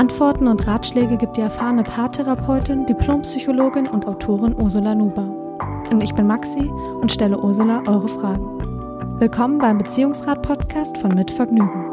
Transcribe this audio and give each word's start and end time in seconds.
Antworten 0.00 0.48
und 0.48 0.66
Ratschläge 0.66 1.18
gibt 1.18 1.36
die 1.36 1.42
erfahrene 1.42 1.82
Paartherapeutin, 1.82 2.86
Diplompsychologin 2.86 3.86
und 3.86 4.06
Autorin 4.06 4.56
Ursula 4.58 4.94
Nuber. 4.94 5.28
Und 5.90 6.02
ich 6.02 6.14
bin 6.14 6.26
Maxi 6.26 6.70
und 7.02 7.12
stelle 7.12 7.38
Ursula 7.38 7.82
eure 7.86 8.08
Fragen. 8.08 9.20
Willkommen 9.20 9.58
beim 9.58 9.76
Beziehungsrat-Podcast 9.76 10.96
von 10.96 11.10
Mit 11.10 11.30
Vergnügen. 11.30 11.84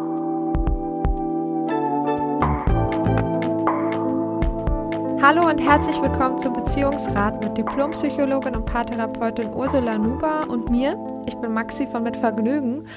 Hallo 5.22 5.50
und 5.50 5.60
herzlich 5.60 6.02
willkommen 6.02 6.38
zum 6.38 6.54
Beziehungsrat 6.54 7.44
mit 7.44 7.58
Diplompsychologin 7.58 8.56
und 8.56 8.66
Paartherapeutin 8.66 9.54
Ursula 9.54 9.98
Nuber 9.98 10.48
und 10.48 10.70
mir. 10.70 10.98
Ich 11.26 11.36
bin 11.36 11.52
Maxi 11.52 11.86
von 11.88 12.04
Mit 12.04 12.16
Vergnügen 12.16 12.88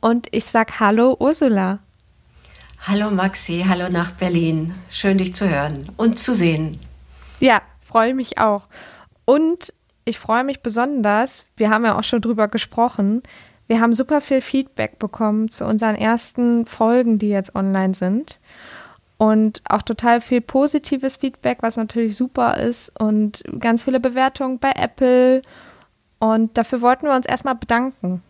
und 0.00 0.28
ich 0.30 0.44
sag 0.44 0.78
Hallo 0.78 1.16
Ursula. 1.18 1.80
Hallo 2.84 3.12
Maxi, 3.12 3.64
hallo 3.68 3.88
nach 3.88 4.10
Berlin. 4.10 4.74
Schön 4.90 5.16
dich 5.16 5.36
zu 5.36 5.48
hören 5.48 5.88
und 5.96 6.18
zu 6.18 6.34
sehen. 6.34 6.80
Ja, 7.38 7.62
freue 7.80 8.12
mich 8.12 8.38
auch. 8.38 8.66
Und 9.24 9.72
ich 10.04 10.18
freue 10.18 10.42
mich 10.42 10.62
besonders, 10.62 11.44
wir 11.56 11.70
haben 11.70 11.84
ja 11.84 11.96
auch 11.96 12.02
schon 12.02 12.20
drüber 12.20 12.48
gesprochen, 12.48 13.22
wir 13.68 13.80
haben 13.80 13.94
super 13.94 14.20
viel 14.20 14.40
Feedback 14.40 14.98
bekommen 14.98 15.48
zu 15.48 15.64
unseren 15.64 15.94
ersten 15.94 16.66
Folgen, 16.66 17.20
die 17.20 17.28
jetzt 17.28 17.54
online 17.54 17.94
sind. 17.94 18.40
Und 19.16 19.62
auch 19.68 19.82
total 19.82 20.20
viel 20.20 20.40
positives 20.40 21.14
Feedback, 21.14 21.58
was 21.60 21.76
natürlich 21.76 22.16
super 22.16 22.56
ist. 22.56 22.90
Und 23.00 23.44
ganz 23.60 23.84
viele 23.84 24.00
Bewertungen 24.00 24.58
bei 24.58 24.72
Apple. 24.72 25.42
Und 26.18 26.58
dafür 26.58 26.80
wollten 26.80 27.06
wir 27.06 27.14
uns 27.14 27.26
erstmal 27.26 27.54
bedanken. 27.54 28.24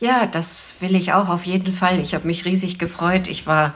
Ja, 0.00 0.26
das 0.26 0.76
will 0.80 0.96
ich 0.96 1.12
auch 1.12 1.28
auf 1.28 1.44
jeden 1.44 1.72
Fall. 1.72 2.00
Ich 2.00 2.14
habe 2.14 2.26
mich 2.26 2.46
riesig 2.46 2.78
gefreut. 2.78 3.28
Ich 3.28 3.46
war 3.46 3.74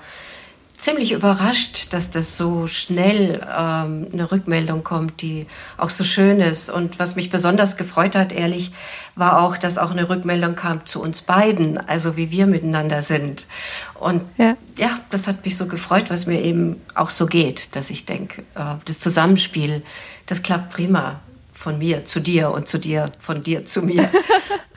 ziemlich 0.78 1.12
überrascht, 1.12 1.92
dass 1.92 2.10
das 2.10 2.36
so 2.36 2.66
schnell 2.66 3.40
ähm, 3.42 4.08
eine 4.12 4.30
Rückmeldung 4.32 4.84
kommt, 4.84 5.20
die 5.20 5.46
auch 5.76 5.90
so 5.90 6.02
schön 6.02 6.40
ist. 6.40 6.70
Und 6.70 6.98
was 6.98 7.14
mich 7.14 7.30
besonders 7.30 7.76
gefreut 7.76 8.16
hat, 8.16 8.32
ehrlich, 8.32 8.72
war 9.16 9.42
auch, 9.42 9.58
dass 9.58 9.76
auch 9.76 9.90
eine 9.90 10.08
Rückmeldung 10.08 10.56
kam 10.56 10.84
zu 10.86 11.02
uns 11.02 11.20
beiden, 11.20 11.78
also 11.78 12.16
wie 12.16 12.30
wir 12.30 12.46
miteinander 12.46 13.02
sind. 13.02 13.46
Und 13.94 14.22
ja, 14.38 14.56
ja 14.78 14.98
das 15.10 15.28
hat 15.28 15.44
mich 15.44 15.58
so 15.58 15.66
gefreut, 15.66 16.06
was 16.08 16.26
mir 16.26 16.40
eben 16.40 16.80
auch 16.94 17.10
so 17.10 17.26
geht, 17.26 17.76
dass 17.76 17.90
ich 17.90 18.06
denke, 18.06 18.42
äh, 18.54 18.76
das 18.86 18.98
Zusammenspiel, 18.98 19.82
das 20.26 20.42
klappt 20.42 20.70
prima 20.70 21.20
von 21.52 21.78
mir 21.78 22.06
zu 22.06 22.20
dir 22.20 22.50
und 22.50 22.66
zu 22.66 22.78
dir, 22.78 23.10
von 23.20 23.42
dir 23.42 23.66
zu 23.66 23.82
mir. 23.82 24.10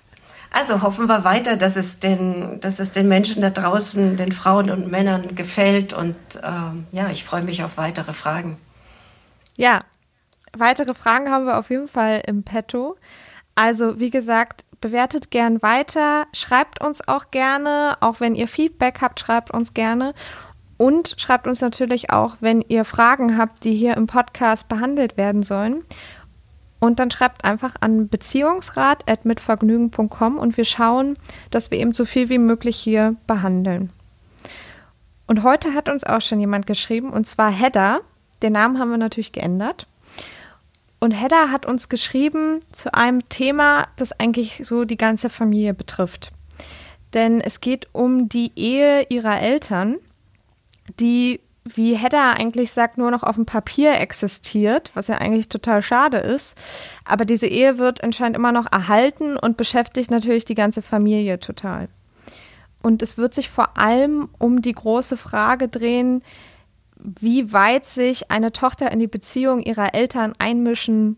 Also 0.51 0.81
hoffen 0.81 1.07
wir 1.07 1.23
weiter, 1.23 1.57
dass 1.57 1.75
es 1.75 1.99
den, 1.99 2.59
dass 2.61 2.79
es 2.79 2.91
den 2.91 3.07
Menschen 3.07 3.41
da 3.41 3.49
draußen, 3.49 4.17
den 4.17 4.31
Frauen 4.31 4.69
und 4.69 4.89
Männern 4.89 5.35
gefällt. 5.35 5.93
Und 5.93 6.15
ähm, 6.43 6.87
ja, 6.91 7.09
ich 7.09 7.23
freue 7.23 7.43
mich 7.43 7.63
auf 7.63 7.77
weitere 7.77 8.13
Fragen. 8.13 8.57
Ja, 9.55 9.81
weitere 10.57 10.93
Fragen 10.93 11.29
haben 11.29 11.45
wir 11.45 11.57
auf 11.57 11.69
jeden 11.69 11.87
Fall 11.87 12.21
im 12.25 12.43
Petto. 12.43 12.95
Also 13.55 13.99
wie 13.99 14.09
gesagt, 14.09 14.63
bewertet 14.81 15.31
gern 15.31 15.61
weiter, 15.61 16.27
schreibt 16.33 16.81
uns 16.81 17.07
auch 17.07 17.31
gerne, 17.31 17.97
auch 18.01 18.19
wenn 18.19 18.35
ihr 18.35 18.47
Feedback 18.47 18.99
habt, 19.01 19.19
schreibt 19.19 19.51
uns 19.51 19.73
gerne. 19.73 20.13
Und 20.77 21.15
schreibt 21.17 21.47
uns 21.47 21.59
natürlich 21.59 22.11
auch, 22.11 22.37
wenn 22.39 22.61
ihr 22.61 22.85
Fragen 22.85 23.35
habt, 23.35 23.63
die 23.63 23.73
hier 23.73 23.97
im 23.97 24.05
Podcast 24.05 24.67
behandelt 24.67 25.17
werden 25.17 25.41
sollen. 25.41 25.83
Und 26.79 26.99
dann 26.99 27.09
schreibt 27.09 27.43
einfach 27.43 27.73
an 27.79 28.07
beziehungsrat.mitvergnügen.com 28.07 30.37
und 30.37 30.57
wir 30.57 30.65
schauen, 30.65 31.17
dass 31.49 31.71
wir 31.71 31.79
eben 31.79 31.93
so 31.93 32.05
viel 32.05 32.29
wie 32.29 32.37
möglich 32.37 32.77
hier 32.77 33.15
behandeln. 33.25 33.89
Und 35.25 35.41
heute 35.43 35.73
hat 35.73 35.89
uns 35.89 36.03
auch 36.03 36.21
schon 36.21 36.39
jemand 36.39 36.67
geschrieben, 36.67 37.11
und 37.11 37.25
zwar 37.25 37.51
Hedda. 37.51 38.01
Den 38.41 38.53
Namen 38.53 38.79
haben 38.79 38.91
wir 38.91 38.97
natürlich 38.97 39.31
geändert. 39.31 39.87
Und 40.99 41.11
Hedda 41.11 41.49
hat 41.49 41.65
uns 41.65 41.89
geschrieben 41.89 42.61
zu 42.71 42.93
einem 42.93 43.27
Thema, 43.29 43.87
das 43.97 44.17
eigentlich 44.19 44.61
so 44.63 44.85
die 44.85 44.97
ganze 44.97 45.29
Familie 45.29 45.73
betrifft. 45.73 46.31
Denn 47.13 47.41
es 47.41 47.61
geht 47.61 47.87
um 47.93 48.29
die 48.29 48.51
Ehe 48.55 49.05
ihrer 49.09 49.39
Eltern, 49.39 49.97
die 50.99 51.39
wie 51.75 51.95
Hedda 51.95 52.33
eigentlich 52.33 52.71
sagt, 52.71 52.97
nur 52.97 53.11
noch 53.11 53.23
auf 53.23 53.35
dem 53.35 53.45
Papier 53.45 53.99
existiert, 53.99 54.91
was 54.93 55.07
ja 55.07 55.17
eigentlich 55.17 55.49
total 55.49 55.81
schade 55.81 56.17
ist. 56.17 56.55
Aber 57.05 57.25
diese 57.25 57.47
Ehe 57.47 57.77
wird 57.77 58.03
anscheinend 58.03 58.37
immer 58.37 58.51
noch 58.51 58.71
erhalten 58.71 59.37
und 59.37 59.57
beschäftigt 59.57 60.11
natürlich 60.11 60.45
die 60.45 60.55
ganze 60.55 60.81
Familie 60.81 61.39
total. 61.39 61.89
Und 62.81 63.01
es 63.01 63.17
wird 63.17 63.33
sich 63.33 63.49
vor 63.49 63.77
allem 63.77 64.29
um 64.37 64.61
die 64.61 64.73
große 64.73 65.17
Frage 65.17 65.67
drehen, 65.67 66.23
wie 66.99 67.51
weit 67.53 67.85
sich 67.85 68.31
eine 68.31 68.51
Tochter 68.51 68.91
in 68.91 68.99
die 68.99 69.07
Beziehung 69.07 69.61
ihrer 69.61 69.93
Eltern 69.93 70.33
einmischen 70.39 71.17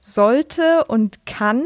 sollte 0.00 0.84
und 0.84 1.26
kann. 1.26 1.64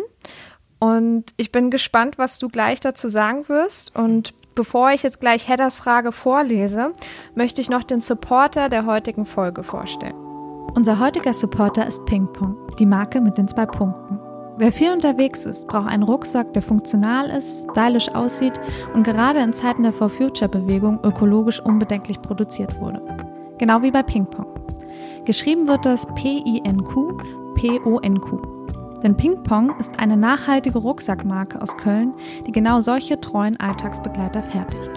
Und 0.78 1.34
ich 1.36 1.52
bin 1.52 1.70
gespannt, 1.70 2.18
was 2.18 2.38
du 2.38 2.48
gleich 2.48 2.80
dazu 2.80 3.08
sagen 3.08 3.48
wirst. 3.48 3.94
Und 3.94 4.34
Bevor 4.54 4.90
ich 4.90 5.02
jetzt 5.02 5.18
gleich 5.18 5.48
Hedders 5.48 5.78
Frage 5.78 6.12
vorlese, 6.12 6.92
möchte 7.34 7.62
ich 7.62 7.70
noch 7.70 7.82
den 7.82 8.02
Supporter 8.02 8.68
der 8.68 8.84
heutigen 8.84 9.24
Folge 9.24 9.62
vorstellen. 9.62 10.14
Unser 10.74 10.98
heutiger 10.98 11.32
Supporter 11.32 11.86
ist 11.86 12.04
Pingpong, 12.04 12.54
die 12.78 12.84
Marke 12.84 13.22
mit 13.22 13.38
den 13.38 13.48
zwei 13.48 13.64
Punkten. 13.64 14.18
Wer 14.58 14.70
viel 14.70 14.92
unterwegs 14.92 15.46
ist, 15.46 15.66
braucht 15.68 15.88
einen 15.88 16.02
Rucksack, 16.02 16.52
der 16.52 16.60
funktional 16.60 17.30
ist, 17.30 17.66
stylisch 17.70 18.10
aussieht 18.10 18.60
und 18.92 19.04
gerade 19.04 19.38
in 19.38 19.54
Zeiten 19.54 19.84
der 19.84 19.92
For 19.94 20.10
Future 20.10 20.50
Bewegung 20.50 21.00
ökologisch 21.02 21.60
unbedenklich 21.60 22.20
produziert 22.20 22.78
wurde. 22.78 23.00
Genau 23.56 23.80
wie 23.80 23.90
bei 23.90 24.02
Pingpong. 24.02 24.46
Geschrieben 25.24 25.66
wird 25.66 25.86
das 25.86 26.06
P-I-N-Q, 26.14 27.16
P-O-N-Q. 27.54 28.61
Denn 29.02 29.16
Ping 29.16 29.42
Pong 29.42 29.74
ist 29.78 29.98
eine 29.98 30.16
nachhaltige 30.16 30.78
Rucksackmarke 30.78 31.60
aus 31.60 31.76
Köln, 31.76 32.14
die 32.46 32.52
genau 32.52 32.80
solche 32.80 33.20
treuen 33.20 33.58
Alltagsbegleiter 33.58 34.42
fertigt. 34.42 34.90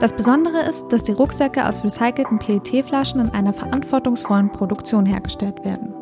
Das 0.00 0.12
Besondere 0.12 0.60
ist, 0.60 0.86
dass 0.90 1.02
die 1.02 1.12
Rucksäcke 1.12 1.66
aus 1.66 1.82
recycelten 1.82 2.38
PET-Flaschen 2.38 3.20
in 3.20 3.30
einer 3.30 3.52
verantwortungsvollen 3.52 4.52
Produktion 4.52 5.04
hergestellt 5.04 5.64
werden. 5.64 5.92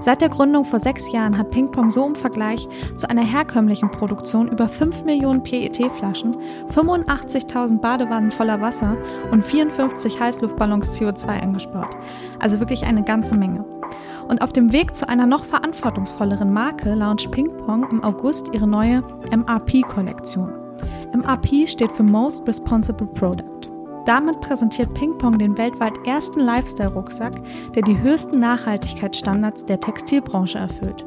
Seit 0.00 0.20
der 0.20 0.28
Gründung 0.28 0.64
vor 0.64 0.78
sechs 0.78 1.10
Jahren 1.10 1.38
hat 1.38 1.50
Pingpong 1.50 1.90
so 1.90 2.06
im 2.06 2.14
Vergleich 2.14 2.68
zu 2.96 3.08
einer 3.08 3.22
herkömmlichen 3.22 3.90
Produktion 3.90 4.48
über 4.48 4.68
5 4.68 5.04
Millionen 5.04 5.42
PET-Flaschen, 5.42 6.36
85.000 6.74 7.80
Badewannen 7.80 8.30
voller 8.30 8.60
Wasser 8.60 8.96
und 9.32 9.44
54 9.44 10.20
Heißluftballons 10.20 10.92
CO2 10.92 11.28
eingespart. 11.28 11.96
Also 12.40 12.60
wirklich 12.60 12.84
eine 12.84 13.04
ganze 13.04 13.36
Menge. 13.36 13.64
Und 14.28 14.42
auf 14.42 14.52
dem 14.52 14.72
Weg 14.72 14.96
zu 14.96 15.08
einer 15.08 15.26
noch 15.26 15.44
verantwortungsvolleren 15.44 16.52
Marke 16.52 16.94
launcht 16.94 17.30
Pingpong 17.30 17.88
im 17.90 18.02
August 18.02 18.48
ihre 18.52 18.66
neue 18.66 19.02
MRP-Kollektion. 19.30 20.52
MRP 21.14 21.68
steht 21.68 21.92
für 21.92 22.02
Most 22.02 22.46
Responsible 22.46 23.06
Product. 23.06 23.70
Damit 24.04 24.40
präsentiert 24.40 24.94
Pingpong 24.94 25.38
den 25.38 25.56
weltweit 25.58 25.94
ersten 26.06 26.40
Lifestyle-Rucksack, 26.40 27.40
der 27.74 27.82
die 27.82 27.98
höchsten 27.98 28.38
Nachhaltigkeitsstandards 28.38 29.66
der 29.66 29.80
Textilbranche 29.80 30.58
erfüllt. 30.58 31.04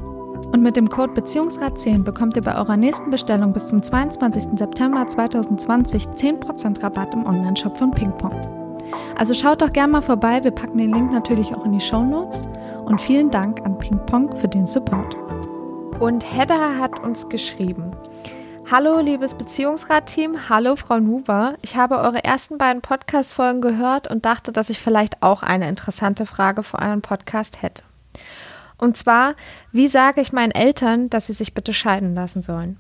Und 0.53 0.63
mit 0.63 0.77
dem 0.77 0.89
Code 0.89 1.13
Beziehungsrat 1.13 1.79
10 1.79 2.05
bekommt 2.05 2.37
ihr 2.37 2.43
bei 2.43 2.57
eurer 2.57 2.79
nächsten 2.79 3.11
Bestellung 3.11 3.53
bis 3.53 3.69
zum 3.69 3.83
22. 3.83 4.59
September 4.59 5.07
2020 5.07 6.07
10% 6.07 6.83
Rabatt 6.83 7.13
im 7.13 7.27
Onlineshop 7.27 7.77
von 7.77 7.91
Pingpong. 7.91 8.66
Also 9.17 9.35
schaut 9.35 9.63
doch 9.63 9.73
gerne 9.73 9.93
mal 9.93 10.03
vorbei, 10.03 10.45
wir 10.45 10.51
packen 10.51 10.79
den 10.79 10.93
Link 10.93 11.11
natürlich 11.11 11.55
auch 11.55 11.65
in 11.65 11.73
die 11.73 11.81
Show 11.81 12.03
Notes 12.03 12.43
und 12.85 13.01
vielen 13.01 13.31
Dank 13.31 13.65
an 13.65 13.79
Ping 13.79 13.99
Pong 14.07 14.37
für 14.37 14.49
den 14.49 14.67
Support. 14.67 15.17
Und 16.01 16.31
Hedda 16.31 16.79
hat 16.79 17.01
uns 17.01 17.29
geschrieben. 17.29 17.97
Hallo, 18.71 18.99
liebes 18.99 19.35
Beziehungsrat-Team. 19.35 20.49
Hallo, 20.49 20.77
Frau 20.77 20.99
Nuber. 20.99 21.55
Ich 21.63 21.77
habe 21.77 21.99
eure 21.99 22.25
ersten 22.25 22.59
beiden 22.59 22.83
Podcast-Folgen 22.83 23.61
gehört 23.61 24.11
und 24.11 24.25
dachte, 24.25 24.51
dass 24.51 24.71
ich 24.71 24.81
vielleicht 24.81 25.23
auch 25.23 25.43
eine 25.43 25.69
interessante 25.69 26.27
Frage 26.27 26.63
für 26.63 26.81
euren 26.81 27.01
Podcast 27.01 27.63
hätte. 27.63 27.85
Und 28.77 28.97
zwar, 28.97 29.35
wie 29.73 29.89
sage 29.89 30.21
ich 30.21 30.33
meinen 30.33 30.51
Eltern, 30.51 31.09
dass 31.09 31.29
sie 31.29 31.33
sich 31.33 31.55
bitte 31.55 31.73
scheiden 31.73 32.15
lassen 32.15 32.43
sollen? 32.43 32.79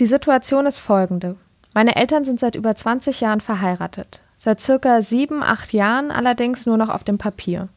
Die 0.00 0.06
Situation 0.06 0.66
ist 0.66 0.80
folgende. 0.80 1.36
Meine 1.74 1.96
Eltern 1.96 2.24
sind 2.24 2.40
seit 2.40 2.56
über 2.56 2.74
20 2.74 3.20
Jahren 3.20 3.40
verheiratet. 3.40 4.20
Seit 4.42 4.58
circa 4.62 5.02
sieben, 5.02 5.42
acht 5.42 5.74
Jahren 5.74 6.10
allerdings 6.10 6.64
nur 6.64 6.78
noch 6.78 6.88
auf 6.88 7.04
dem 7.04 7.18
Papier. 7.18 7.68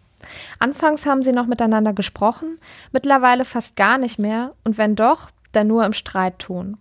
Anfangs 0.60 1.06
haben 1.06 1.22
sie 1.22 1.34
noch 1.34 1.46
miteinander 1.46 1.92
gesprochen, 1.92 2.58
mittlerweile 2.94 3.44
fast 3.44 3.76
gar 3.76 3.98
nicht 3.98 4.18
mehr 4.18 4.54
und 4.64 4.78
wenn 4.78 4.96
doch, 4.96 5.30
dann 5.52 5.68
nur 5.68 5.86
im 5.86 5.92
Streitton. 5.92 6.78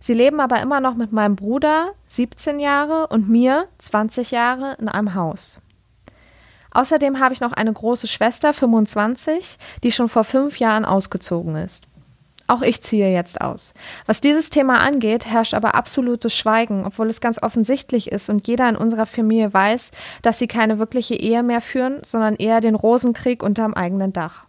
Sie 0.00 0.14
leben 0.14 0.40
aber 0.40 0.62
immer 0.62 0.80
noch 0.80 0.94
mit 0.94 1.12
meinem 1.12 1.36
Bruder, 1.36 1.90
17 2.06 2.58
Jahre, 2.58 3.08
und 3.08 3.28
mir, 3.28 3.68
20 3.80 4.30
Jahre, 4.30 4.78
in 4.80 4.88
einem 4.88 5.12
Haus. 5.12 5.60
Außerdem 6.70 7.20
habe 7.20 7.34
ich 7.34 7.40
noch 7.40 7.52
eine 7.52 7.74
große 7.74 8.06
Schwester, 8.06 8.54
25, 8.54 9.58
die 9.82 9.92
schon 9.92 10.08
vor 10.08 10.24
fünf 10.24 10.58
Jahren 10.58 10.86
ausgezogen 10.86 11.54
ist. 11.56 11.86
Auch 12.48 12.62
ich 12.62 12.80
ziehe 12.82 13.10
jetzt 13.10 13.40
aus. 13.40 13.74
Was 14.06 14.20
dieses 14.20 14.50
Thema 14.50 14.78
angeht, 14.78 15.26
herrscht 15.26 15.54
aber 15.54 15.74
absolutes 15.74 16.34
Schweigen, 16.34 16.84
obwohl 16.86 17.08
es 17.08 17.20
ganz 17.20 17.42
offensichtlich 17.42 18.12
ist 18.12 18.30
und 18.30 18.46
jeder 18.46 18.68
in 18.68 18.76
unserer 18.76 19.06
Familie 19.06 19.52
weiß, 19.52 19.90
dass 20.22 20.38
sie 20.38 20.46
keine 20.46 20.78
wirkliche 20.78 21.14
Ehe 21.16 21.42
mehr 21.42 21.60
führen, 21.60 22.02
sondern 22.04 22.36
eher 22.36 22.60
den 22.60 22.76
Rosenkrieg 22.76 23.42
unterm 23.42 23.74
eigenen 23.74 24.12
Dach. 24.12 24.44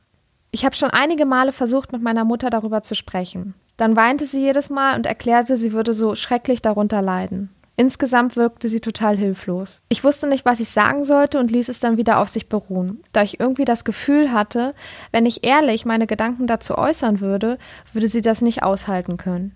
Ich 0.52 0.64
habe 0.64 0.76
schon 0.76 0.92
einige 0.92 1.26
Male 1.26 1.52
versucht, 1.52 1.92
mit 1.92 2.02
meiner 2.02 2.24
Mutter 2.24 2.50
darüber 2.50 2.84
zu 2.84 2.96
sprechen. 2.96 3.56
Dann 3.78 3.96
weinte 3.96 4.26
sie 4.26 4.42
jedes 4.42 4.70
Mal 4.70 4.96
und 4.96 5.06
erklärte, 5.06 5.58
sie 5.58 5.72
würde 5.72 5.94
so 5.94 6.16
schrecklich 6.16 6.62
darunter 6.62 7.02
leiden. 7.02 7.50
Insgesamt 7.80 8.36
wirkte 8.36 8.70
sie 8.70 8.80
total 8.80 9.16
hilflos. 9.16 9.84
Ich 9.88 10.04
wusste 10.04 10.28
nicht, 10.28 10.46
was 10.46 10.60
ich 10.60 10.70
sagen 10.70 11.04
sollte 11.04 11.40
und 11.40 11.52
ließ 11.52 11.70
es 11.70 11.80
dann 11.80 11.98
wieder 11.98 12.20
auf 12.20 12.28
sich 12.28 12.50
beruhen, 12.50 13.04
da 13.14 13.22
ich 13.22 13.40
irgendwie 13.40 13.66
das 13.66 13.86
Gefühl 13.86 14.32
hatte, 14.32 14.74
wenn 15.12 15.28
ich 15.28 15.46
ehrlich 15.46 15.86
meine 15.86 16.08
Gedanken 16.08 16.48
dazu 16.48 16.76
äußern 16.76 17.20
würde, 17.20 17.60
würde 17.94 18.08
sie 18.08 18.24
das 18.24 18.42
nicht 18.42 18.64
aushalten 18.64 19.18
können. 19.18 19.54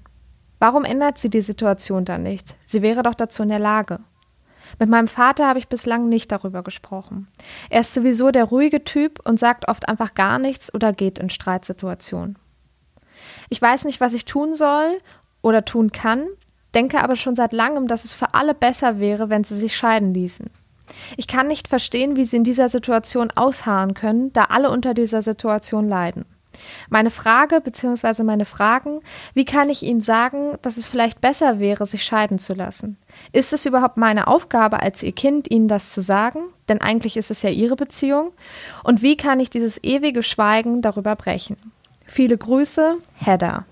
Warum 0.60 0.84
ändert 0.84 1.18
sie 1.18 1.32
die 1.32 1.42
Situation 1.42 2.06
dann 2.06 2.22
nicht? 2.22 2.56
Sie 2.68 2.84
wäre 2.84 3.02
doch 3.02 3.16
dazu 3.16 3.42
in 3.42 3.50
der 3.50 3.58
Lage. 3.58 4.00
Mit 4.78 4.88
meinem 4.88 5.08
Vater 5.08 5.48
habe 5.48 5.58
ich 5.58 5.68
bislang 5.68 6.08
nicht 6.08 6.32
darüber 6.32 6.62
gesprochen. 6.62 7.28
Er 7.72 7.82
ist 7.82 7.96
sowieso 7.96 8.30
der 8.30 8.46
ruhige 8.46 8.84
Typ 8.84 9.20
und 9.28 9.40
sagt 9.40 9.68
oft 9.68 9.90
einfach 9.90 10.14
gar 10.14 10.38
nichts 10.38 10.72
oder 10.72 10.94
geht 10.94 11.18
in 11.18 11.32
Streitsituationen. 11.32 12.38
Ich 13.50 13.60
weiß 13.60 13.86
nicht, 13.86 14.00
was 14.00 14.14
ich 14.14 14.26
tun 14.26 14.54
soll 14.54 15.00
oder 15.42 15.66
tun 15.66 15.92
kann, 15.92 16.28
denke 16.74 17.04
aber 17.04 17.16
schon 17.16 17.36
seit 17.36 17.54
langem, 17.54 17.88
dass 17.88 18.06
es 18.06 18.14
für 18.14 18.34
alle 18.34 18.54
besser 18.54 19.00
wäre, 19.00 19.30
wenn 19.30 19.44
sie 19.44 19.58
sich 19.58 19.76
scheiden 19.76 20.14
ließen. 20.14 20.50
Ich 21.18 21.28
kann 21.28 21.48
nicht 21.48 21.68
verstehen, 21.68 22.16
wie 22.16 22.26
sie 22.26 22.38
in 22.38 22.44
dieser 22.44 22.70
Situation 22.70 23.32
ausharren 23.32 23.94
können, 23.94 24.34
da 24.34 24.46
alle 24.46 24.70
unter 24.70 24.94
dieser 24.94 25.22
Situation 25.22 25.88
leiden. 25.88 26.26
Meine 26.90 27.12
Frage 27.12 27.62
bzw. 27.62 28.24
meine 28.24 28.46
Fragen, 28.46 29.00
wie 29.34 29.46
kann 29.46 29.70
ich 29.70 29.84
Ihnen 29.84 30.02
sagen, 30.02 30.58
dass 30.62 30.78
es 30.78 30.86
vielleicht 30.86 31.22
besser 31.22 31.60
wäre, 31.60 31.86
sich 31.86 32.04
scheiden 32.04 32.40
zu 32.40 32.54
lassen? 32.54 32.98
Ist 33.32 33.54
es 33.54 33.66
überhaupt 33.66 33.98
meine 33.98 34.28
Aufgabe 34.28 34.82
als 34.82 35.02
Ihr 35.02 35.14
Kind, 35.14 35.50
Ihnen 35.50 35.70
das 35.70 35.94
zu 35.94 36.02
sagen? 36.02 36.40
Denn 36.68 36.82
eigentlich 36.82 37.18
ist 37.18 37.32
es 37.32 37.42
ja 37.42 37.50
Ihre 37.50 37.76
Beziehung. 37.76 38.34
Und 38.84 39.02
wie 39.02 39.18
kann 39.18 39.40
ich 39.40 39.50
dieses 39.50 39.82
ewige 39.84 40.24
Schweigen 40.24 40.82
darüber 40.82 41.16
brechen? 41.16 41.58
Viele 42.06 42.38
Grüße, 42.38 42.98
Hedda. 43.16 43.66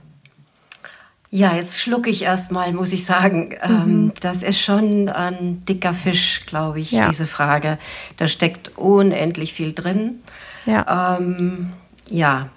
Ja, 1.32 1.56
jetzt 1.56 1.80
schlucke 1.80 2.10
ich 2.10 2.24
erstmal, 2.24 2.74
muss 2.74 2.92
ich 2.92 3.06
sagen. 3.06 3.56
Ähm, 3.62 3.86
mhm. 3.86 4.12
das 4.20 4.42
ist 4.42 4.60
schon 4.60 5.10
ein 5.10 5.64
dicker 5.66 5.94
Fisch, 5.94 6.46
glaube 6.48 6.80
ich, 6.80 6.92
ja. 6.92 7.08
diese 7.08 7.28
Frage. 7.28 7.78
Da 8.18 8.28
steckt 8.28 8.78
unendlich 8.78 9.54
viel 9.54 9.74
drin. 9.74 10.22
Ja. 10.66 11.18
Ähm, 11.18 11.74
ja. 12.10 12.50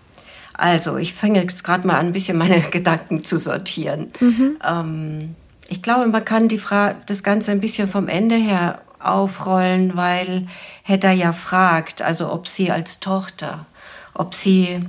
Also, 0.55 0.97
ich 0.97 1.13
fange 1.13 1.41
jetzt 1.41 1.65
gerade 1.65 1.87
mal 1.87 1.99
an, 1.99 2.07
ein 2.07 2.13
bisschen 2.13 2.39
meine 2.39 2.61
Gedanken 2.71 3.25
zu 3.25 3.37
sortieren. 3.37 4.11
Mhm. 4.21 4.57
Ähm, 4.67 5.37
ich 5.69 5.83
glaube, 5.83 6.07
man 6.07 6.25
kann 6.25 6.49
die 6.49 6.59
Fra 6.59 6.95
das 7.07 7.23
Ganze 7.23 7.53
ein 7.53 7.61
bisschen 7.61 7.89
vom 7.89 8.09
Ende 8.09 8.37
her 8.37 8.81
aufrollen, 8.99 9.97
weil 9.97 10.47
Hedda 10.83 11.11
ja 11.11 11.33
fragt, 11.33 12.01
also 12.01 12.33
ob 12.33 12.49
sie 12.49 12.71
als 12.71 13.01
Tochter, 13.01 13.67
ob 14.15 14.35
sie 14.35 14.81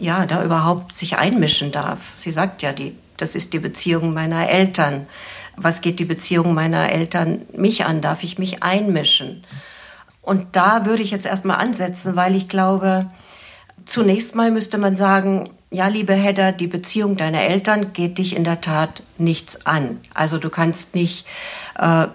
ja, 0.00 0.24
da 0.26 0.42
überhaupt 0.42 0.96
sich 0.96 1.18
einmischen 1.18 1.72
darf. 1.72 2.14
Sie 2.16 2.30
sagt 2.30 2.62
ja, 2.62 2.72
die, 2.72 2.96
das 3.22 3.34
ist 3.34 3.52
die 3.52 3.58
Beziehung 3.58 4.12
meiner 4.14 4.48
Eltern. 4.48 5.06
Was 5.56 5.80
geht 5.80 5.98
die 5.98 6.04
Beziehung 6.04 6.54
meiner 6.54 6.90
Eltern 6.90 7.42
mich 7.56 7.84
an? 7.84 8.00
Darf 8.00 8.24
ich 8.24 8.38
mich 8.38 8.62
einmischen? 8.62 9.44
Und 10.22 10.56
da 10.56 10.86
würde 10.86 11.02
ich 11.02 11.10
jetzt 11.10 11.26
erstmal 11.26 11.58
ansetzen, 11.58 12.16
weil 12.16 12.34
ich 12.34 12.48
glaube, 12.48 13.06
zunächst 13.84 14.34
mal 14.34 14.50
müsste 14.50 14.78
man 14.78 14.96
sagen, 14.96 15.50
ja, 15.70 15.88
liebe 15.88 16.14
Hedda, 16.14 16.52
die 16.52 16.66
Beziehung 16.66 17.16
deiner 17.16 17.42
Eltern 17.42 17.92
geht 17.92 18.18
dich 18.18 18.34
in 18.34 18.44
der 18.44 18.60
Tat 18.60 19.02
nichts 19.18 19.66
an. 19.66 20.00
Also 20.14 20.38
du 20.38 20.50
kannst 20.50 20.94
nicht 20.94 21.26
äh, 21.78 22.06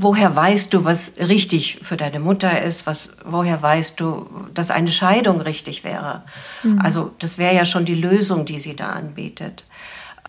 woher 0.00 0.34
weißt 0.34 0.72
du, 0.72 0.84
was 0.84 1.14
richtig 1.18 1.80
für 1.82 1.96
deine 1.96 2.20
Mutter 2.20 2.62
ist? 2.62 2.86
Was, 2.86 3.10
woher 3.24 3.60
weißt 3.60 4.00
du, 4.00 4.26
dass 4.54 4.70
eine 4.70 4.92
Scheidung 4.92 5.40
richtig 5.40 5.84
wäre? 5.84 6.22
Mhm. 6.62 6.80
Also 6.80 7.12
das 7.18 7.38
wäre 7.38 7.54
ja 7.54 7.64
schon 7.64 7.84
die 7.84 7.94
Lösung, 7.94 8.44
die 8.44 8.58
sie 8.58 8.76
da 8.76 8.90
anbietet. 8.90 9.64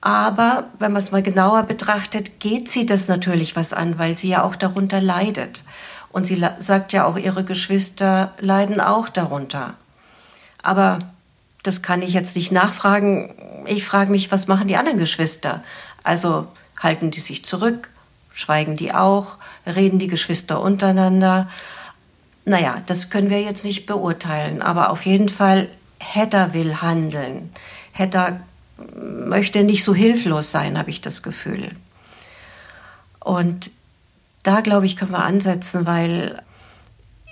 Aber 0.02 0.66
wenn 0.80 0.92
man 0.92 1.04
es 1.04 1.12
mal 1.12 1.22
genauer 1.22 1.64
betrachtet, 1.64 2.40
geht 2.40 2.70
sie 2.70 2.88
das 2.88 3.08
natürlich 3.08 3.56
was 3.56 3.72
an, 3.72 4.00
weil 4.00 4.18
sie 4.18 4.30
ja 4.30 4.44
auch 4.44 4.56
darunter 4.56 5.00
leidet. 5.00 5.64
Und 6.12 6.26
sie 6.26 6.44
sagt 6.60 6.92
ja 6.92 7.06
auch, 7.06 7.18
ihre 7.18 7.44
Geschwister 7.44 8.34
leiden 8.40 8.82
auch 8.82 9.08
darunter. 9.10 9.76
Aber 10.64 11.00
das 11.64 11.84
kann 11.84 12.02
ich 12.02 12.14
jetzt 12.14 12.36
nicht 12.36 12.52
nachfragen. 12.52 13.64
Ich 13.68 13.86
frage 13.86 14.12
mich, 14.12 14.32
was 14.32 14.48
machen 14.48 14.68
die 14.68 14.76
anderen 14.76 14.98
Geschwister? 14.98 15.64
Also 16.04 16.48
halten 16.80 17.12
die 17.12 17.20
sich 17.20 17.46
zurück? 17.46 17.90
Schweigen 18.34 18.78
die 18.78 18.94
auch? 18.94 19.38
Reden 19.68 20.00
die 20.00 20.08
Geschwister 20.08 20.62
untereinander? 20.62 21.48
Naja, 22.44 22.82
das 22.88 23.12
können 23.12 23.30
wir 23.30 23.42
jetzt 23.42 23.64
nicht 23.64 23.86
beurteilen, 23.86 24.64
aber 24.64 24.90
auf 24.90 25.06
jeden 25.06 25.30
Fall, 25.30 25.70
Hedda 26.00 26.54
will 26.54 26.82
handeln. 26.82 27.54
Hedda 27.92 28.40
möchte 28.96 29.64
nicht 29.64 29.84
so 29.84 29.94
hilflos 29.94 30.52
sein, 30.52 30.78
habe 30.78 30.90
ich 30.90 31.02
das 31.02 31.24
Gefühl. 31.24 31.72
Und 33.20 33.72
da, 34.44 34.62
glaube 34.62 34.86
ich, 34.86 34.98
können 34.98 35.12
wir 35.12 35.24
ansetzen, 35.24 35.86
weil 35.86 36.42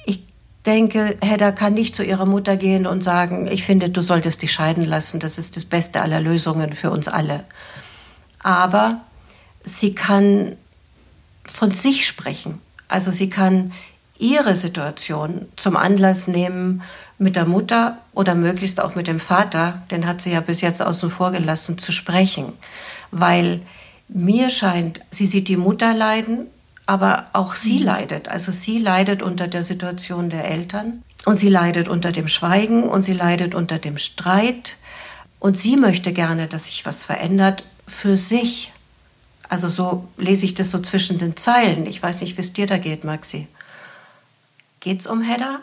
ich 0.05 0.23
denke, 0.65 1.17
Hedda 1.21 1.51
kann 1.51 1.73
nicht 1.73 1.95
zu 1.95 2.03
ihrer 2.03 2.25
Mutter 2.25 2.57
gehen 2.57 2.85
und 2.85 3.03
sagen, 3.03 3.47
ich 3.51 3.63
finde, 3.63 3.89
du 3.89 4.01
solltest 4.01 4.41
dich 4.41 4.51
scheiden 4.51 4.83
lassen, 4.83 5.19
das 5.19 5.37
ist 5.37 5.55
das 5.55 5.65
Beste 5.65 6.01
aller 6.01 6.21
Lösungen 6.21 6.73
für 6.73 6.91
uns 6.91 7.07
alle. 7.07 7.43
Aber 8.41 9.01
sie 9.65 9.95
kann 9.95 10.55
von 11.45 11.71
sich 11.71 12.05
sprechen. 12.07 12.61
Also 12.87 13.11
sie 13.11 13.29
kann 13.29 13.73
ihre 14.17 14.55
Situation 14.55 15.47
zum 15.55 15.75
Anlass 15.75 16.27
nehmen, 16.27 16.83
mit 17.19 17.35
der 17.35 17.45
Mutter 17.45 17.97
oder 18.13 18.33
möglichst 18.33 18.81
auch 18.81 18.95
mit 18.95 19.07
dem 19.07 19.19
Vater, 19.19 19.83
den 19.91 20.07
hat 20.07 20.21
sie 20.21 20.31
ja 20.31 20.39
bis 20.39 20.61
jetzt 20.61 20.81
außen 20.81 21.11
vor 21.11 21.31
gelassen, 21.31 21.77
zu 21.77 21.91
sprechen. 21.91 22.53
Weil 23.11 23.61
mir 24.07 24.49
scheint, 24.49 25.01
sie 25.11 25.27
sieht 25.27 25.49
die 25.49 25.57
Mutter 25.57 25.93
leiden, 25.93 26.47
aber 26.85 27.25
auch 27.33 27.55
sie 27.55 27.79
mhm. 27.79 27.85
leidet. 27.85 28.29
Also 28.29 28.51
sie 28.51 28.79
leidet 28.79 29.21
unter 29.21 29.47
der 29.47 29.63
Situation 29.63 30.29
der 30.29 30.45
Eltern 30.49 31.03
und 31.25 31.39
sie 31.39 31.49
leidet 31.49 31.89
unter 31.89 32.11
dem 32.11 32.29
Schweigen 32.29 32.83
und 32.83 33.03
sie 33.03 33.13
leidet 33.13 33.53
unter 33.53 33.77
dem 33.77 33.97
Streit. 33.97 34.77
Und 35.39 35.57
sie 35.57 35.75
möchte 35.75 36.13
gerne, 36.13 36.47
dass 36.47 36.65
sich 36.65 36.85
was 36.85 37.03
verändert 37.03 37.65
für 37.87 38.17
sich. 38.17 38.71
Also 39.49 39.69
so 39.69 40.07
lese 40.17 40.45
ich 40.45 40.55
das 40.55 40.71
so 40.71 40.79
zwischen 40.79 41.19
den 41.19 41.35
Zeilen. 41.35 41.85
Ich 41.85 42.01
weiß 42.01 42.21
nicht, 42.21 42.37
wie 42.37 42.41
es 42.41 42.53
dir 42.53 42.65
da 42.65 42.77
geht, 42.77 43.03
Maxi. 43.03 43.47
Geht's 44.79 45.05
um 45.05 45.21
Hedda? 45.21 45.59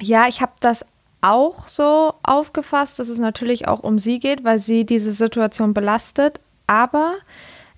Ja, 0.00 0.28
ich 0.28 0.40
habe 0.40 0.52
das 0.60 0.84
auch 1.20 1.68
so 1.68 2.14
aufgefasst, 2.22 2.98
dass 2.98 3.08
es 3.08 3.18
natürlich 3.18 3.68
auch 3.68 3.80
um 3.80 3.98
sie 3.98 4.18
geht, 4.18 4.44
weil 4.44 4.58
sie 4.58 4.86
diese 4.86 5.12
Situation 5.12 5.74
belastet. 5.74 6.40
Aber 6.66 7.16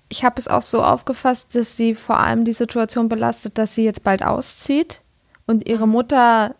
ich 0.09 0.23
habe 0.23 0.39
es 0.39 0.47
auch 0.47 0.61
so 0.61 0.83
aufgefasst, 0.83 1.55
dass 1.55 1.75
sie 1.75 1.95
vor 1.95 2.19
allem 2.19 2.45
die 2.45 2.53
Situation 2.53 3.09
belastet, 3.09 3.57
dass 3.57 3.75
sie 3.75 3.83
jetzt 3.83 4.03
bald 4.03 4.23
auszieht 4.23 5.01
und 5.45 5.67
ihre 5.67 5.87
Mutter 5.87 6.55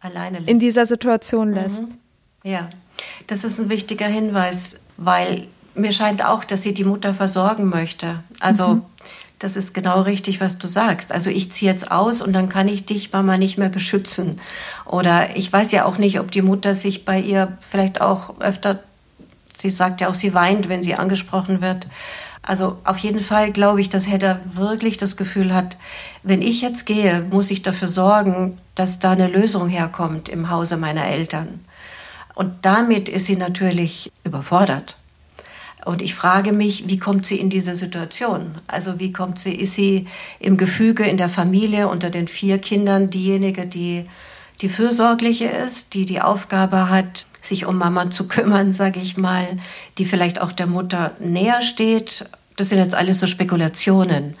alleine 0.00 0.38
lässt. 0.38 0.50
in 0.50 0.58
dieser 0.58 0.86
Situation 0.86 1.52
lässt. 1.52 1.82
Mhm. 1.82 1.98
Ja, 2.44 2.70
das 3.26 3.42
ist 3.44 3.58
ein 3.58 3.70
wichtiger 3.70 4.06
Hinweis, 4.06 4.84
weil 4.96 5.48
mir 5.74 5.92
scheint 5.92 6.24
auch, 6.24 6.44
dass 6.44 6.62
sie 6.62 6.74
die 6.74 6.84
Mutter 6.84 7.14
versorgen 7.14 7.68
möchte. 7.68 8.22
Also 8.38 8.68
mhm. 8.68 8.82
Das 9.38 9.56
ist 9.56 9.74
genau 9.74 10.02
richtig, 10.02 10.40
was 10.40 10.58
du 10.58 10.66
sagst. 10.66 11.12
Also 11.12 11.30
ich 11.30 11.52
ziehe 11.52 11.70
jetzt 11.70 11.90
aus 11.90 12.22
und 12.22 12.32
dann 12.32 12.48
kann 12.48 12.68
ich 12.68 12.86
dich, 12.86 13.12
Mama, 13.12 13.36
nicht 13.36 13.58
mehr 13.58 13.68
beschützen. 13.68 14.40
Oder 14.86 15.36
ich 15.36 15.52
weiß 15.52 15.72
ja 15.72 15.84
auch 15.84 15.98
nicht, 15.98 16.20
ob 16.20 16.30
die 16.30 16.42
Mutter 16.42 16.74
sich 16.74 17.04
bei 17.04 17.20
ihr 17.20 17.58
vielleicht 17.60 18.00
auch 18.00 18.40
öfter 18.40 18.80
Sie 19.56 19.70
sagt 19.70 20.00
ja 20.00 20.08
auch, 20.08 20.14
sie 20.14 20.34
weint, 20.34 20.68
wenn 20.68 20.82
sie 20.82 20.94
angesprochen 20.94 21.62
wird. 21.62 21.86
Also 22.42 22.78
auf 22.84 22.98
jeden 22.98 23.20
Fall 23.20 23.50
glaube 23.50 23.80
ich, 23.80 23.88
dass 23.88 24.06
Hedda 24.06 24.40
wirklich 24.52 24.98
das 24.98 25.16
Gefühl 25.16 25.54
hat, 25.54 25.78
wenn 26.22 26.42
ich 26.42 26.60
jetzt 26.60 26.84
gehe, 26.84 27.26
muss 27.30 27.50
ich 27.50 27.62
dafür 27.62 27.88
sorgen, 27.88 28.58
dass 28.74 28.98
da 28.98 29.12
eine 29.12 29.28
Lösung 29.28 29.68
herkommt 29.68 30.28
im 30.28 30.50
Hause 30.50 30.76
meiner 30.76 31.06
Eltern. 31.06 31.64
Und 32.34 32.66
damit 32.66 33.08
ist 33.08 33.26
sie 33.26 33.36
natürlich 33.36 34.12
überfordert. 34.24 34.96
Und 35.84 36.00
ich 36.00 36.14
frage 36.14 36.52
mich, 36.52 36.88
wie 36.88 36.98
kommt 36.98 37.26
sie 37.26 37.38
in 37.38 37.50
diese 37.50 37.76
Situation? 37.76 38.54
Also 38.66 38.98
wie 38.98 39.12
kommt 39.12 39.38
sie, 39.38 39.54
ist 39.54 39.74
sie 39.74 40.06
im 40.40 40.56
Gefüge 40.56 41.04
in 41.04 41.18
der 41.18 41.28
Familie 41.28 41.88
unter 41.88 42.08
den 42.08 42.26
vier 42.26 42.58
Kindern 42.58 43.10
diejenige, 43.10 43.66
die 43.66 44.06
die 44.60 44.68
fürsorgliche 44.68 45.46
ist, 45.46 45.94
die 45.94 46.06
die 46.06 46.22
Aufgabe 46.22 46.88
hat, 46.88 47.26
sich 47.42 47.66
um 47.66 47.76
Mama 47.76 48.10
zu 48.10 48.28
kümmern, 48.28 48.72
sage 48.72 49.00
ich 49.00 49.16
mal, 49.16 49.58
die 49.98 50.06
vielleicht 50.06 50.40
auch 50.40 50.52
der 50.52 50.66
Mutter 50.66 51.12
näher 51.18 51.60
steht. 51.60 52.24
Das 52.56 52.70
sind 52.70 52.78
jetzt 52.78 52.94
alles 52.94 53.20
so 53.20 53.26
Spekulationen. 53.26 54.34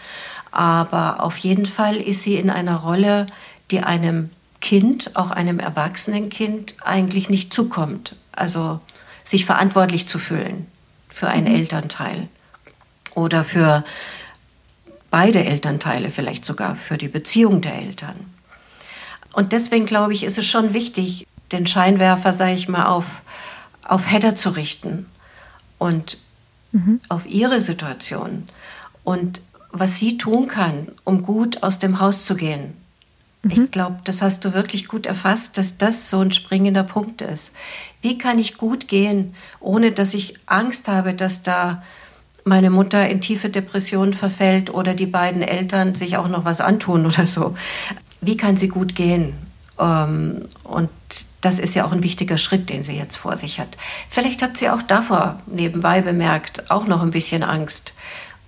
Aber 0.50 1.22
auf 1.22 1.36
jeden 1.38 1.66
Fall 1.66 1.96
ist 1.96 2.22
sie 2.22 2.36
in 2.36 2.48
einer 2.48 2.76
Rolle, 2.76 3.26
die 3.70 3.80
einem 3.80 4.30
Kind, 4.60 5.14
auch 5.14 5.30
einem 5.30 5.58
erwachsenen 5.58 6.30
Kind, 6.30 6.76
eigentlich 6.82 7.28
nicht 7.28 7.52
zukommt. 7.52 8.14
Also 8.32 8.80
sich 9.24 9.44
verantwortlich 9.44 10.06
zu 10.06 10.18
fühlen 10.18 10.66
für 11.14 11.28
einen 11.28 11.46
mhm. 11.48 11.54
Elternteil 11.54 12.28
oder 13.14 13.44
für 13.44 13.84
beide 15.12 15.44
Elternteile, 15.44 16.10
vielleicht 16.10 16.44
sogar 16.44 16.74
für 16.74 16.98
die 16.98 17.06
Beziehung 17.06 17.60
der 17.60 17.76
Eltern. 17.76 18.16
Und 19.32 19.52
deswegen 19.52 19.86
glaube 19.86 20.12
ich, 20.12 20.24
ist 20.24 20.38
es 20.38 20.46
schon 20.46 20.74
wichtig, 20.74 21.28
den 21.52 21.68
Scheinwerfer, 21.68 22.32
sage 22.32 22.54
ich 22.54 22.68
mal, 22.68 22.86
auf, 22.86 23.22
auf 23.84 24.10
Hedda 24.10 24.34
zu 24.34 24.50
richten 24.50 25.06
und 25.78 26.18
mhm. 26.72 27.00
auf 27.08 27.26
ihre 27.26 27.60
Situation 27.60 28.48
und 29.04 29.40
was 29.70 29.98
sie 29.98 30.18
tun 30.18 30.48
kann, 30.48 30.88
um 31.04 31.22
gut 31.22 31.62
aus 31.62 31.78
dem 31.78 32.00
Haus 32.00 32.24
zu 32.24 32.34
gehen. 32.34 32.76
Mhm. 33.44 33.50
Ich 33.50 33.70
glaube, 33.70 33.98
das 34.04 34.22
hast 34.22 34.44
du 34.44 34.54
wirklich 34.54 34.88
gut 34.88 35.06
erfasst, 35.06 35.58
dass 35.58 35.78
das 35.78 36.10
so 36.10 36.20
ein 36.20 36.32
springender 36.32 36.82
Punkt 36.82 37.20
ist. 37.20 37.52
Wie 38.00 38.18
kann 38.18 38.38
ich 38.38 38.56
gut 38.56 38.88
gehen, 38.88 39.34
ohne 39.60 39.92
dass 39.92 40.14
ich 40.14 40.34
Angst 40.46 40.88
habe, 40.88 41.14
dass 41.14 41.42
da 41.42 41.82
meine 42.44 42.70
Mutter 42.70 43.08
in 43.08 43.20
tiefe 43.20 43.48
Depression 43.48 44.12
verfällt 44.12 44.72
oder 44.72 44.94
die 44.94 45.06
beiden 45.06 45.42
Eltern 45.42 45.94
sich 45.94 46.16
auch 46.16 46.28
noch 46.28 46.44
was 46.44 46.60
antun 46.60 47.06
oder 47.06 47.26
so. 47.26 47.54
Wie 48.20 48.36
kann 48.36 48.56
sie 48.56 48.68
gut 48.68 48.94
gehen? 48.94 49.34
Ähm, 49.78 50.42
und 50.62 50.90
das 51.40 51.58
ist 51.58 51.74
ja 51.74 51.84
auch 51.84 51.92
ein 51.92 52.02
wichtiger 52.02 52.38
Schritt, 52.38 52.70
den 52.70 52.84
sie 52.84 52.96
jetzt 52.96 53.16
vor 53.16 53.36
sich 53.36 53.60
hat. 53.60 53.76
Vielleicht 54.08 54.40
hat 54.40 54.56
sie 54.56 54.70
auch 54.70 54.82
davor 54.82 55.40
nebenbei 55.46 56.00
bemerkt, 56.00 56.70
auch 56.70 56.86
noch 56.86 57.02
ein 57.02 57.10
bisschen 57.10 57.42
Angst, 57.42 57.92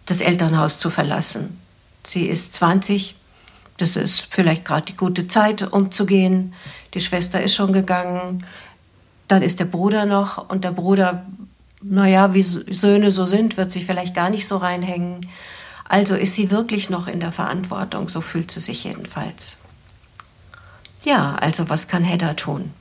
das 0.07 0.21
Elternhaus 0.21 0.79
zu 0.79 0.89
verlassen. 0.89 1.61
Sie 2.05 2.27
ist 2.27 2.55
20, 2.55 3.17
das 3.79 3.97
ist 3.97 4.27
vielleicht 4.31 4.65
gerade 4.65 4.87
die 4.87 4.97
gute 4.97 5.29
Zeit, 5.29 5.63
um 5.73 5.93
zu 5.93 6.07
gehen. 6.07 6.55
Die 6.95 7.01
Schwester 7.01 7.43
ist 7.43 7.55
schon 7.55 7.73
gegangen. 7.73 8.47
Dann 9.29 9.43
ist 9.43 9.61
der 9.61 9.67
Bruder 9.67 10.07
noch 10.07 10.49
und 10.49 10.65
der 10.65 10.71
Bruder, 10.71 11.27
naja, 11.83 12.33
wie 12.35 12.43
Söhne 12.43 13.11
so 13.11 13.27
sind, 13.27 13.57
wird 13.57 13.73
sich 13.73 13.87
vielleicht 13.87 14.15
gar 14.15 14.31
nicht 14.31 14.47
so 14.47 14.57
reinhängen. 14.57 15.29
Also 15.89 16.15
ist 16.15 16.35
sie 16.35 16.51
wirklich 16.51 16.91
noch 16.91 17.07
in 17.07 17.21
der 17.21 17.33
Verantwortung, 17.33 18.09
so 18.09 18.21
fühlt 18.21 18.51
sie 18.51 18.61
sich 18.61 18.85
jedenfalls. 18.85 19.59
Ja, 21.05 21.37
also 21.37 21.69
was 21.69 21.87
kann 21.87 22.03
Hedda 22.03 22.35
tun? 22.35 22.73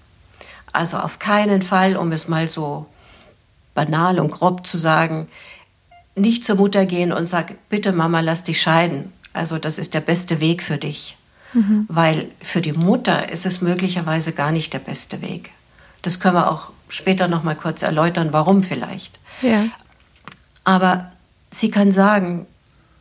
Also 0.71 0.97
auf 0.97 1.19
keinen 1.19 1.61
Fall, 1.61 1.95
um 1.95 2.11
es 2.11 2.27
mal 2.27 2.49
so 2.49 2.87
banal 3.73 4.19
und 4.19 4.31
grob 4.31 4.65
zu 4.65 4.77
sagen, 4.77 5.27
nicht 6.15 6.45
zur 6.45 6.55
Mutter 6.55 6.85
gehen 6.85 7.11
und 7.11 7.27
sagen, 7.27 7.57
bitte 7.69 7.91
Mama, 7.91 8.21
lass 8.21 8.43
dich 8.43 8.61
scheiden. 8.61 9.11
Also 9.35 9.57
das 9.57 9.77
ist 9.77 9.93
der 9.93 10.01
beste 10.01 10.39
Weg 10.39 10.63
für 10.63 10.77
dich. 10.77 11.17
Mhm. 11.53 11.85
Weil 11.89 12.29
für 12.41 12.61
die 12.61 12.73
Mutter 12.73 13.29
ist 13.29 13.45
es 13.45 13.61
möglicherweise 13.61 14.33
gar 14.33 14.51
nicht 14.51 14.73
der 14.73 14.79
beste 14.79 15.21
Weg. 15.21 15.51
Das 16.01 16.19
können 16.19 16.35
wir 16.35 16.49
auch 16.49 16.71
später 16.89 17.27
noch 17.27 17.43
mal 17.43 17.55
kurz 17.55 17.81
erläutern, 17.81 18.29
warum 18.31 18.63
vielleicht. 18.63 19.19
Ja. 19.41 19.65
Aber 20.63 21.11
sie 21.53 21.69
kann 21.69 21.91
sagen, 21.91 22.45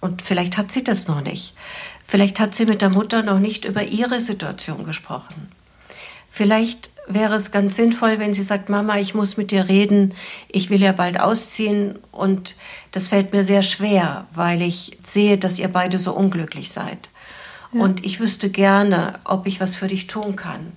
und 0.00 0.22
vielleicht 0.22 0.56
hat 0.56 0.72
sie 0.72 0.82
das 0.82 1.06
noch 1.06 1.20
nicht, 1.20 1.54
vielleicht 2.06 2.40
hat 2.40 2.54
sie 2.54 2.66
mit 2.66 2.82
der 2.82 2.90
Mutter 2.90 3.22
noch 3.22 3.38
nicht 3.38 3.64
über 3.64 3.84
ihre 3.84 4.20
Situation 4.20 4.84
gesprochen. 4.84 5.48
Vielleicht 6.30 6.90
wäre 7.06 7.34
es 7.34 7.50
ganz 7.50 7.76
sinnvoll, 7.76 8.18
wenn 8.18 8.34
sie 8.34 8.42
sagt, 8.42 8.68
Mama, 8.68 8.98
ich 8.98 9.14
muss 9.14 9.36
mit 9.36 9.50
dir 9.50 9.68
reden, 9.68 10.14
ich 10.48 10.70
will 10.70 10.80
ja 10.80 10.92
bald 10.92 11.20
ausziehen 11.20 11.98
und 12.12 12.54
das 12.92 13.08
fällt 13.08 13.32
mir 13.32 13.44
sehr 13.44 13.62
schwer, 13.62 14.26
weil 14.32 14.62
ich 14.62 14.98
sehe, 15.02 15.38
dass 15.38 15.58
ihr 15.58 15.68
beide 15.68 15.98
so 15.98 16.12
unglücklich 16.12 16.72
seid. 16.72 17.10
Ja. 17.72 17.80
Und 17.80 18.04
ich 18.04 18.20
wüsste 18.20 18.48
gerne, 18.48 19.18
ob 19.24 19.46
ich 19.46 19.60
was 19.60 19.74
für 19.74 19.88
dich 19.88 20.06
tun 20.06 20.36
kann. 20.36 20.72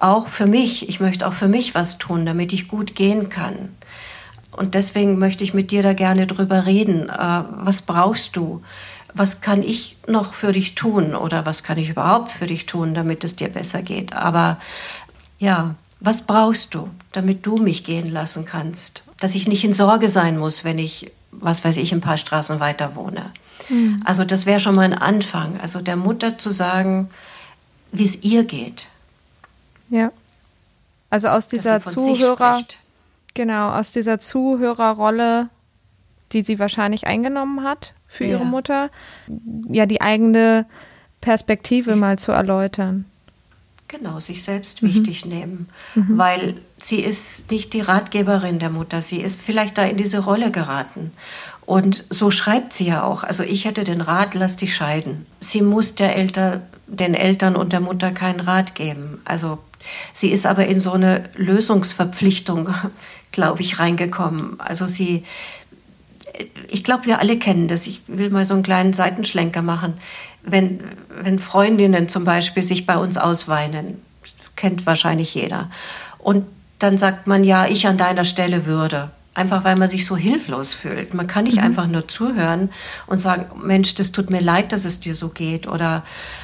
Auch 0.00 0.28
für 0.28 0.46
mich, 0.46 0.88
ich 0.88 1.00
möchte 1.00 1.26
auch 1.26 1.34
für 1.34 1.48
mich 1.48 1.74
was 1.74 1.98
tun, 1.98 2.24
damit 2.24 2.52
ich 2.52 2.68
gut 2.68 2.94
gehen 2.94 3.28
kann. 3.28 3.76
Und 4.52 4.74
deswegen 4.74 5.18
möchte 5.18 5.44
ich 5.44 5.54
mit 5.54 5.70
dir 5.70 5.82
da 5.82 5.92
gerne 5.92 6.26
drüber 6.26 6.66
reden. 6.66 7.10
Äh, 7.10 7.44
was 7.50 7.82
brauchst 7.82 8.36
du? 8.36 8.62
was 9.14 9.40
kann 9.40 9.62
ich 9.62 9.96
noch 10.06 10.34
für 10.34 10.52
dich 10.52 10.74
tun 10.74 11.14
oder 11.14 11.46
was 11.46 11.62
kann 11.62 11.78
ich 11.78 11.90
überhaupt 11.90 12.32
für 12.32 12.46
dich 12.46 12.66
tun, 12.66 12.94
damit 12.94 13.24
es 13.24 13.36
dir 13.36 13.48
besser 13.48 13.82
geht. 13.82 14.12
Aber 14.14 14.58
ja, 15.40 15.74
was 15.98 16.22
brauchst 16.22 16.74
du, 16.74 16.88
damit 17.12 17.44
du 17.44 17.56
mich 17.56 17.82
gehen 17.82 18.10
lassen 18.10 18.44
kannst? 18.44 19.02
Dass 19.18 19.34
ich 19.34 19.48
nicht 19.48 19.64
in 19.64 19.74
Sorge 19.74 20.08
sein 20.08 20.38
muss, 20.38 20.64
wenn 20.64 20.78
ich, 20.78 21.10
was 21.32 21.64
weiß 21.64 21.76
ich, 21.78 21.92
ein 21.92 22.00
paar 22.00 22.18
Straßen 22.18 22.60
weiter 22.60 22.94
wohne. 22.94 23.32
Mhm. 23.68 24.02
Also 24.04 24.24
das 24.24 24.46
wäre 24.46 24.60
schon 24.60 24.74
mal 24.76 24.82
ein 24.82 24.94
Anfang. 24.94 25.58
Also 25.60 25.80
der 25.80 25.96
Mutter 25.96 26.38
zu 26.38 26.50
sagen, 26.50 27.10
wie 27.90 28.04
es 28.04 28.22
ihr 28.22 28.44
geht. 28.44 28.86
Ja. 29.88 30.12
Also 31.08 31.28
aus 31.28 31.48
dieser 31.48 31.82
Zuhörer, 31.82 32.62
genau, 33.34 33.70
aus 33.72 33.90
dieser 33.90 34.20
Zuhörerrolle, 34.20 35.48
die 36.32 36.42
sie 36.42 36.58
wahrscheinlich 36.58 37.06
eingenommen 37.06 37.64
hat 37.64 37.94
für 38.06 38.24
ja. 38.24 38.32
ihre 38.32 38.44
Mutter, 38.44 38.90
ja, 39.68 39.86
die 39.86 40.00
eigene 40.00 40.66
Perspektive 41.20 41.96
mal 41.96 42.18
zu 42.18 42.30
erläutern. 42.30 43.09
Genau, 43.90 44.20
sich 44.20 44.44
selbst 44.44 44.82
mhm. 44.82 44.88
wichtig 44.88 45.26
nehmen, 45.26 45.68
mhm. 45.96 46.16
weil 46.16 46.54
sie 46.78 47.00
ist 47.00 47.50
nicht 47.50 47.72
die 47.72 47.80
Ratgeberin 47.80 48.60
der 48.60 48.70
Mutter, 48.70 49.02
sie 49.02 49.20
ist 49.20 49.42
vielleicht 49.42 49.78
da 49.78 49.82
in 49.82 49.96
diese 49.96 50.20
Rolle 50.20 50.52
geraten. 50.52 51.10
Und 51.66 52.04
so 52.08 52.30
schreibt 52.30 52.72
sie 52.72 52.86
ja 52.86 53.02
auch. 53.02 53.24
Also 53.24 53.42
ich 53.42 53.64
hätte 53.64 53.82
den 53.82 54.00
Rat, 54.00 54.34
lass 54.34 54.56
dich 54.56 54.76
scheiden. 54.76 55.26
Sie 55.40 55.60
muss 55.60 55.96
der 55.96 56.14
Elter, 56.16 56.62
den 56.86 57.14
Eltern 57.14 57.56
und 57.56 57.72
der 57.72 57.80
Mutter 57.80 58.12
keinen 58.12 58.40
Rat 58.40 58.76
geben. 58.76 59.20
Also 59.24 59.58
sie 60.14 60.30
ist 60.30 60.46
aber 60.46 60.66
in 60.66 60.78
so 60.78 60.92
eine 60.92 61.24
Lösungsverpflichtung, 61.34 62.72
glaube 63.32 63.62
ich, 63.62 63.80
reingekommen. 63.80 64.60
Also 64.60 64.86
sie, 64.86 65.24
ich 66.68 66.84
glaube, 66.84 67.06
wir 67.06 67.18
alle 67.18 67.38
kennen 67.40 67.66
das. 67.66 67.88
Ich 67.88 68.02
will 68.06 68.30
mal 68.30 68.46
so 68.46 68.54
einen 68.54 68.62
kleinen 68.62 68.92
Seitenschlenker 68.92 69.62
machen 69.62 69.94
wenn, 70.42 70.80
wenn 71.22 71.38
Freundinnen 71.38 72.08
zum 72.08 72.24
Beispiel 72.24 72.62
sich 72.62 72.86
bei 72.86 72.96
uns 72.96 73.16
ausweinen, 73.16 74.02
kennt 74.56 74.86
wahrscheinlich 74.86 75.34
jeder. 75.34 75.70
Und 76.18 76.46
dann 76.78 76.98
sagt 76.98 77.26
man, 77.26 77.44
ja, 77.44 77.66
ich 77.66 77.86
an 77.86 77.98
deiner 77.98 78.24
Stelle 78.24 78.66
würde. 78.66 79.10
Einfach 79.32 79.62
weil 79.62 79.76
man 79.76 79.88
sich 79.88 80.06
so 80.06 80.16
hilflos 80.16 80.74
fühlt. 80.74 81.14
Man 81.14 81.28
kann 81.28 81.44
nicht 81.44 81.58
mhm. 81.58 81.62
einfach 81.62 81.86
nur 81.86 82.08
zuhören 82.08 82.70
und 83.06 83.20
sagen, 83.20 83.46
Mensch, 83.62 83.94
das 83.94 84.10
tut 84.10 84.28
mir 84.28 84.40
leid, 84.40 84.72
dass 84.72 84.84
es 84.84 85.00
dir 85.00 85.14
so 85.14 85.28
geht. 85.28 85.68
Oder 85.68 86.02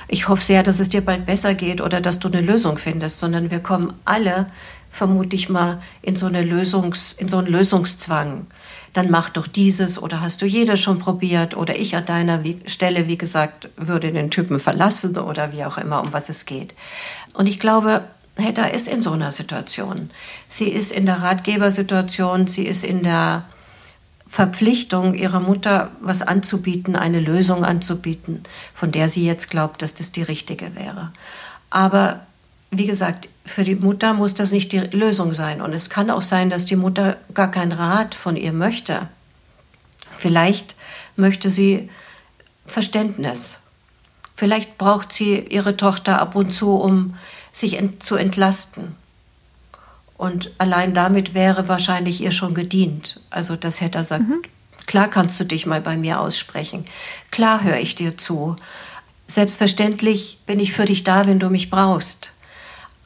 ich 0.08 0.28
hoffe 0.28 0.42
sehr, 0.42 0.62
dass 0.62 0.78
es 0.78 0.88
dir 0.88 1.04
bald 1.04 1.26
besser 1.26 1.54
geht 1.54 1.80
oder 1.80 2.00
dass 2.00 2.20
du 2.20 2.28
eine 2.28 2.40
Lösung 2.40 2.78
findest. 2.78 3.18
Sondern 3.18 3.50
wir 3.50 3.60
kommen 3.60 3.92
alle, 4.04 4.46
vermute 4.92 5.34
ich 5.34 5.48
mal, 5.48 5.82
in 6.00 6.16
so, 6.16 6.26
eine 6.26 6.42
Lösungs, 6.42 7.12
in 7.12 7.28
so 7.28 7.38
einen 7.38 7.48
Lösungszwang 7.48 8.46
dann 8.96 9.10
mach 9.10 9.28
doch 9.28 9.46
dieses 9.46 10.00
oder 10.00 10.20
hast 10.22 10.40
du 10.40 10.46
jeder 10.46 10.76
schon 10.76 10.98
probiert 10.98 11.56
oder 11.56 11.78
ich 11.78 11.96
an 11.96 12.06
deiner 12.06 12.42
Stelle, 12.66 13.08
wie 13.08 13.18
gesagt, 13.18 13.68
würde 13.76 14.10
den 14.10 14.30
Typen 14.30 14.58
verlassen 14.58 15.18
oder 15.18 15.52
wie 15.52 15.64
auch 15.64 15.76
immer, 15.76 16.00
um 16.00 16.12
was 16.12 16.30
es 16.30 16.46
geht. 16.46 16.72
Und 17.34 17.46
ich 17.46 17.60
glaube, 17.60 18.04
Hedda 18.36 18.64
ist 18.64 18.88
in 18.88 19.02
so 19.02 19.12
einer 19.12 19.32
Situation. 19.32 20.10
Sie 20.48 20.68
ist 20.68 20.92
in 20.92 21.04
der 21.04 21.22
Ratgebersituation, 21.22 22.46
sie 22.46 22.66
ist 22.66 22.84
in 22.84 23.02
der 23.02 23.44
Verpflichtung, 24.28 25.14
ihrer 25.14 25.40
Mutter 25.40 25.90
was 26.00 26.22
anzubieten, 26.22 26.96
eine 26.96 27.20
Lösung 27.20 27.64
anzubieten, 27.64 28.44
von 28.74 28.92
der 28.92 29.08
sie 29.08 29.26
jetzt 29.26 29.50
glaubt, 29.50 29.82
dass 29.82 29.94
das 29.94 30.10
die 30.12 30.22
richtige 30.22 30.74
wäre. 30.74 31.12
Aber 31.68 32.20
wie 32.70 32.87
gesagt, 32.87 33.28
für 33.44 33.64
die 33.64 33.76
Mutter 33.76 34.12
muss 34.12 34.35
das 34.35 34.52
nicht 34.52 34.73
die 34.73 34.78
Lösung 34.78 35.35
sein. 35.35 35.61
Und 35.61 35.73
es 35.73 35.88
kann 35.88 36.11
auch 36.11 36.23
sein, 36.23 36.50
dass 36.50 36.66
die 36.66 36.76
Mutter 36.76 37.16
gar 37.32 37.50
keinen 37.50 37.73
Rat 37.73 38.14
von 38.14 38.37
ihr 38.37 38.52
möchte. 38.52 39.08
Vielleicht 40.16 40.75
möchte 41.16 41.50
sie 41.50 41.88
Verständnis. 42.66 43.61
Vielleicht 44.35 44.76
braucht 44.76 45.12
sie 45.12 45.38
ihre 45.38 45.76
Tochter 45.76 46.20
ab 46.20 46.35
und 46.35 46.52
zu, 46.52 46.73
um 46.73 47.14
sich 47.52 47.78
ent 47.78 48.02
zu 48.02 48.16
entlasten. 48.16 48.96
Und 50.16 50.52
allein 50.58 50.94
damit 50.94 51.35
wäre 51.35 51.68
wahrscheinlich 51.68 52.20
ihr 52.20 52.32
schon 52.32 52.54
gedient. 52.54 53.20
Also, 53.30 53.56
dass 53.56 53.80
Hedda 53.80 54.04
sagt, 54.04 54.28
mhm. 54.28 54.42
klar 54.87 55.08
kannst 55.08 55.38
du 55.40 55.44
dich 55.44 55.66
mal 55.66 55.80
bei 55.80 55.96
mir 55.96 56.20
aussprechen. 56.20 56.87
Klar 57.30 57.62
höre 57.62 57.78
ich 57.78 57.94
dir 57.94 58.16
zu. 58.16 58.56
Selbstverständlich 59.26 60.38
bin 60.46 60.61
ich 60.61 60.73
für 60.73 60.85
dich 60.85 61.04
da, 61.04 61.26
wenn 61.26 61.38
du 61.38 61.50
mich 61.50 61.70
brauchst. 61.70 62.32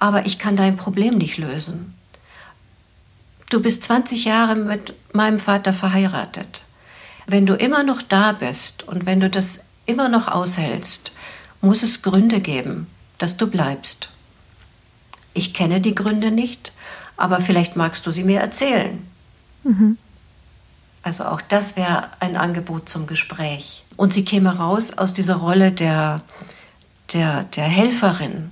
Aber 0.01 0.27
ich 0.27 0.41
kann 0.41 0.57
dein 0.57 0.77
Problem 0.77 1.17
nicht 1.17 1.39
lösen. 1.39 1.95
Du 3.51 3.63
bist 3.63 3.85
20 3.85 4.25
Jahre 4.25 4.57
mit 4.57 4.95
meinem 5.13 5.39
Vater 5.39 5.73
verheiratet. 5.73 6.63
Wenn 7.27 7.47
du 7.47 7.55
immer 7.55 7.85
noch 7.85 8.03
da 8.03 8.33
bist 8.33 8.89
und 8.89 9.07
wenn 9.07 9.21
du 9.21 9.31
das 9.31 9.67
immer 9.87 10.09
noch 10.09 10.27
aushältst, 10.27 11.13
muss 11.61 11.83
es 11.83 12.03
Gründe 12.03 12.41
geben, 12.41 12.89
dass 13.19 13.37
du 13.37 13.47
bleibst. 13.47 14.09
Ich 15.35 15.55
kenne 15.55 15.81
die 15.81 15.95
Gründe 15.95 16.31
nicht, 16.31 16.73
aber 17.17 17.41
vielleicht 17.41 17.77
magst 17.77 18.07
du 18.07 18.11
sie 18.11 18.25
mir 18.25 18.41
erzählen. 18.41 19.07
Mhm. 19.65 19.99
Also 21.03 21.25
auch 21.25 21.41
das 21.41 21.77
wäre 21.77 22.09
ein 22.21 22.37
Angebot 22.37 22.89
zum 22.89 23.07
Gespräch. 23.07 23.85
Und 23.97 24.13
sie 24.13 24.25
käme 24.25 24.59
raus 24.59 24.97
aus 24.97 25.15
dieser 25.15 25.37
Rolle 25.37 25.73
der, 25.73 26.23
der, 27.13 27.45
der 27.45 27.65
Helferin. 27.65 28.51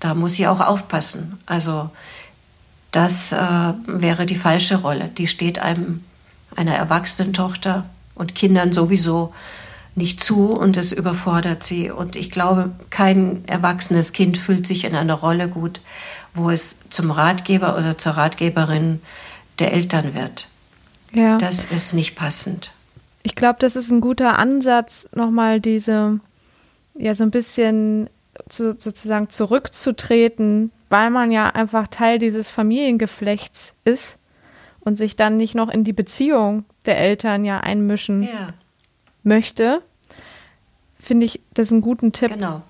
Da 0.00 0.14
muss 0.14 0.34
sie 0.34 0.46
auch 0.46 0.60
aufpassen. 0.60 1.38
Also 1.46 1.90
das 2.92 3.32
äh, 3.32 3.72
wäre 3.86 4.26
die 4.26 4.36
falsche 4.36 4.76
Rolle. 4.76 5.08
Die 5.16 5.26
steht 5.26 5.58
einem 5.58 6.04
einer 6.54 6.74
erwachsenen 6.74 7.32
Tochter 7.32 7.84
und 8.14 8.34
Kindern 8.34 8.72
sowieso 8.72 9.32
nicht 9.94 10.22
zu 10.22 10.52
und 10.52 10.76
es 10.76 10.92
überfordert 10.92 11.64
sie. 11.64 11.90
Und 11.90 12.16
ich 12.16 12.30
glaube, 12.30 12.70
kein 12.90 13.46
erwachsenes 13.46 14.12
Kind 14.12 14.38
fühlt 14.38 14.66
sich 14.66 14.84
in 14.84 14.94
einer 14.94 15.14
Rolle 15.14 15.48
gut, 15.48 15.80
wo 16.34 16.50
es 16.50 16.80
zum 16.90 17.10
Ratgeber 17.10 17.76
oder 17.76 17.98
zur 17.98 18.12
Ratgeberin 18.12 19.00
der 19.58 19.72
Eltern 19.72 20.14
wird. 20.14 20.48
Ja. 21.12 21.38
Das 21.38 21.64
ist 21.64 21.94
nicht 21.94 22.14
passend. 22.14 22.72
Ich 23.22 23.34
glaube, 23.34 23.56
das 23.58 23.74
ist 23.74 23.90
ein 23.90 24.00
guter 24.00 24.38
Ansatz, 24.38 25.08
nochmal 25.14 25.60
diese, 25.60 26.20
ja, 26.94 27.14
so 27.14 27.24
ein 27.24 27.30
bisschen 27.30 28.08
zu, 28.48 28.72
sozusagen 28.78 29.30
zurückzutreten, 29.30 30.70
weil 30.88 31.10
man 31.10 31.30
ja 31.30 31.48
einfach 31.48 31.86
Teil 31.88 32.18
dieses 32.18 32.50
Familiengeflechts 32.50 33.74
ist 33.84 34.18
und 34.80 34.96
sich 34.96 35.16
dann 35.16 35.36
nicht 35.36 35.54
noch 35.54 35.68
in 35.68 35.84
die 35.84 35.92
Beziehung 35.92 36.64
der 36.84 36.98
Eltern 36.98 37.44
ja 37.44 37.60
einmischen 37.60 38.22
ja 38.22 38.54
möchte, 39.26 39.82
finde 40.98 41.26
ich 41.26 41.40
das 41.52 41.70
einen 41.70 41.82
guten 41.82 42.12
Tipp. 42.12 42.32
Genau. 42.32 42.62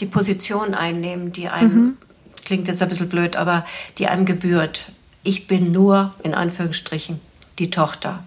Die 0.00 0.06
Position 0.06 0.74
einnehmen, 0.74 1.32
die 1.32 1.48
einem, 1.48 1.74
mhm. 1.74 1.96
klingt 2.44 2.66
jetzt 2.66 2.82
ein 2.82 2.88
bisschen 2.88 3.08
blöd, 3.08 3.36
aber 3.36 3.64
die 3.98 4.08
einem 4.08 4.24
gebührt. 4.24 4.90
Ich 5.22 5.46
bin 5.46 5.70
nur, 5.70 6.14
in 6.24 6.34
Anführungsstrichen, 6.34 7.20
die 7.60 7.70
Tochter. 7.70 8.24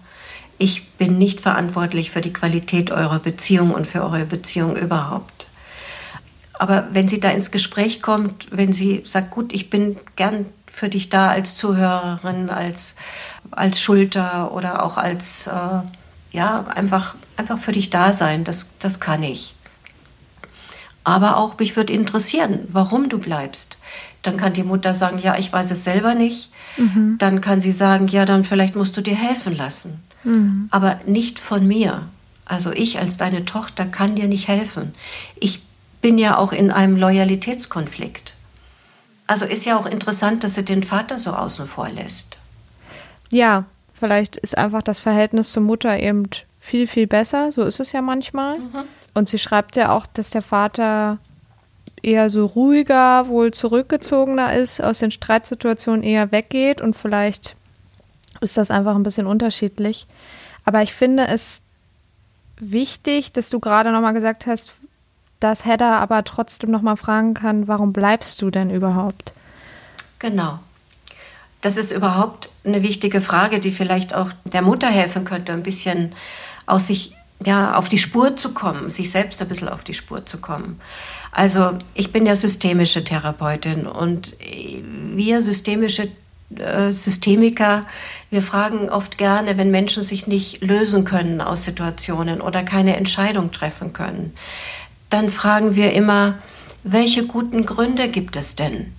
Ich 0.56 0.88
bin 0.92 1.18
nicht 1.18 1.40
verantwortlich 1.40 2.10
für 2.10 2.22
die 2.22 2.32
Qualität 2.32 2.90
eurer 2.90 3.18
Beziehung 3.18 3.72
und 3.72 3.86
für 3.86 4.02
eure 4.02 4.24
Beziehung 4.24 4.74
überhaupt. 4.74 5.35
Aber 6.58 6.88
wenn 6.92 7.08
sie 7.08 7.20
da 7.20 7.30
ins 7.30 7.50
Gespräch 7.50 8.02
kommt, 8.02 8.48
wenn 8.50 8.72
sie 8.72 9.02
sagt, 9.04 9.30
gut, 9.30 9.52
ich 9.52 9.70
bin 9.70 9.96
gern 10.16 10.46
für 10.66 10.88
dich 10.88 11.10
da 11.10 11.28
als 11.28 11.54
Zuhörerin, 11.54 12.50
als, 12.50 12.96
als 13.50 13.80
Schulter 13.80 14.52
oder 14.52 14.82
auch 14.82 14.96
als, 14.96 15.46
äh, 15.46 15.80
ja, 16.32 16.66
einfach 16.74 17.14
einfach 17.36 17.58
für 17.58 17.72
dich 17.72 17.90
da 17.90 18.12
sein, 18.12 18.44
das, 18.44 18.70
das 18.78 19.00
kann 19.00 19.22
ich. 19.22 19.54
Aber 21.04 21.36
auch 21.36 21.58
mich 21.58 21.76
würde 21.76 21.92
interessieren, 21.92 22.60
warum 22.68 23.08
du 23.08 23.18
bleibst. 23.18 23.76
Dann 24.22 24.36
kann 24.36 24.54
die 24.54 24.64
Mutter 24.64 24.92
sagen, 24.92 25.18
ja, 25.18 25.38
ich 25.38 25.52
weiß 25.52 25.70
es 25.70 25.84
selber 25.84 26.14
nicht. 26.14 26.50
Mhm. 26.76 27.16
Dann 27.18 27.40
kann 27.40 27.60
sie 27.60 27.70
sagen, 27.70 28.08
ja, 28.08 28.24
dann 28.24 28.42
vielleicht 28.42 28.74
musst 28.74 28.96
du 28.96 29.02
dir 29.02 29.14
helfen 29.14 29.56
lassen. 29.56 30.02
Mhm. 30.24 30.68
Aber 30.72 30.98
nicht 31.06 31.38
von 31.38 31.66
mir. 31.66 32.02
Also 32.44 32.72
ich 32.72 32.98
als 32.98 33.18
deine 33.18 33.44
Tochter 33.44 33.86
kann 33.86 34.16
dir 34.16 34.26
nicht 34.26 34.48
helfen. 34.48 34.94
Ich 35.38 35.62
bin 36.06 36.18
ja 36.18 36.38
auch 36.38 36.52
in 36.52 36.70
einem 36.70 36.96
Loyalitätskonflikt. 36.96 38.34
Also 39.26 39.44
ist 39.44 39.64
ja 39.66 39.76
auch 39.76 39.86
interessant, 39.86 40.44
dass 40.44 40.54
sie 40.54 40.64
den 40.64 40.84
Vater 40.84 41.18
so 41.18 41.32
außen 41.32 41.66
vor 41.66 41.88
lässt. 41.88 42.36
Ja, 43.32 43.64
vielleicht 43.92 44.36
ist 44.36 44.56
einfach 44.56 44.82
das 44.82 45.00
Verhältnis 45.00 45.50
zur 45.50 45.64
Mutter 45.64 45.98
eben 45.98 46.28
viel, 46.60 46.86
viel 46.86 47.08
besser. 47.08 47.50
So 47.50 47.64
ist 47.64 47.80
es 47.80 47.90
ja 47.90 48.02
manchmal. 48.02 48.60
Mhm. 48.60 48.84
Und 49.14 49.28
sie 49.28 49.40
schreibt 49.40 49.74
ja 49.74 49.90
auch, 49.90 50.06
dass 50.06 50.30
der 50.30 50.42
Vater 50.42 51.18
eher 52.02 52.30
so 52.30 52.46
ruhiger, 52.46 53.26
wohl 53.26 53.50
zurückgezogener 53.50 54.54
ist, 54.54 54.80
aus 54.80 55.00
den 55.00 55.10
Streitsituationen 55.10 56.04
eher 56.04 56.30
weggeht 56.30 56.80
und 56.80 56.94
vielleicht 56.94 57.56
ist 58.40 58.56
das 58.56 58.70
einfach 58.70 58.94
ein 58.94 59.02
bisschen 59.02 59.26
unterschiedlich. 59.26 60.06
Aber 60.64 60.82
ich 60.82 60.92
finde 60.94 61.26
es 61.26 61.62
wichtig, 62.60 63.32
dass 63.32 63.48
du 63.48 63.58
gerade 63.58 63.90
nochmal 63.90 64.14
gesagt 64.14 64.46
hast, 64.46 64.72
dass 65.40 65.64
Hedda 65.64 65.98
aber 65.98 66.24
trotzdem 66.24 66.70
nochmal 66.70 66.96
fragen 66.96 67.34
kann, 67.34 67.68
warum 67.68 67.92
bleibst 67.92 68.40
du 68.42 68.50
denn 68.50 68.70
überhaupt? 68.70 69.32
Genau. 70.18 70.58
Das 71.60 71.76
ist 71.76 71.92
überhaupt 71.92 72.50
eine 72.64 72.82
wichtige 72.82 73.20
Frage, 73.20 73.60
die 73.60 73.72
vielleicht 73.72 74.14
auch 74.14 74.30
der 74.44 74.62
Mutter 74.62 74.88
helfen 74.88 75.24
könnte, 75.24 75.52
ein 75.52 75.62
bisschen 75.62 76.12
aus 76.66 76.86
sich 76.86 77.12
ja, 77.44 77.74
auf 77.74 77.88
die 77.88 77.98
Spur 77.98 78.36
zu 78.36 78.54
kommen, 78.54 78.88
sich 78.88 79.10
selbst 79.10 79.42
ein 79.42 79.48
bisschen 79.48 79.68
auf 79.68 79.84
die 79.84 79.94
Spur 79.94 80.24
zu 80.24 80.38
kommen. 80.38 80.80
Also 81.32 81.78
ich 81.94 82.12
bin 82.12 82.24
ja 82.24 82.34
systemische 82.34 83.04
Therapeutin 83.04 83.86
und 83.86 84.34
wir 85.14 85.42
systemische 85.42 86.08
äh, 86.56 86.92
Systemiker, 86.92 87.84
wir 88.30 88.40
fragen 88.40 88.88
oft 88.88 89.18
gerne, 89.18 89.58
wenn 89.58 89.70
Menschen 89.70 90.02
sich 90.02 90.26
nicht 90.26 90.62
lösen 90.62 91.04
können 91.04 91.40
aus 91.40 91.64
Situationen 91.64 92.40
oder 92.40 92.62
keine 92.62 92.96
Entscheidung 92.96 93.52
treffen 93.52 93.92
können, 93.92 94.32
dann 95.10 95.30
fragen 95.30 95.76
wir 95.76 95.92
immer, 95.92 96.38
welche 96.82 97.26
guten 97.26 97.66
Gründe 97.66 98.08
gibt 98.08 98.36
es 98.36 98.54
denn, 98.54 98.92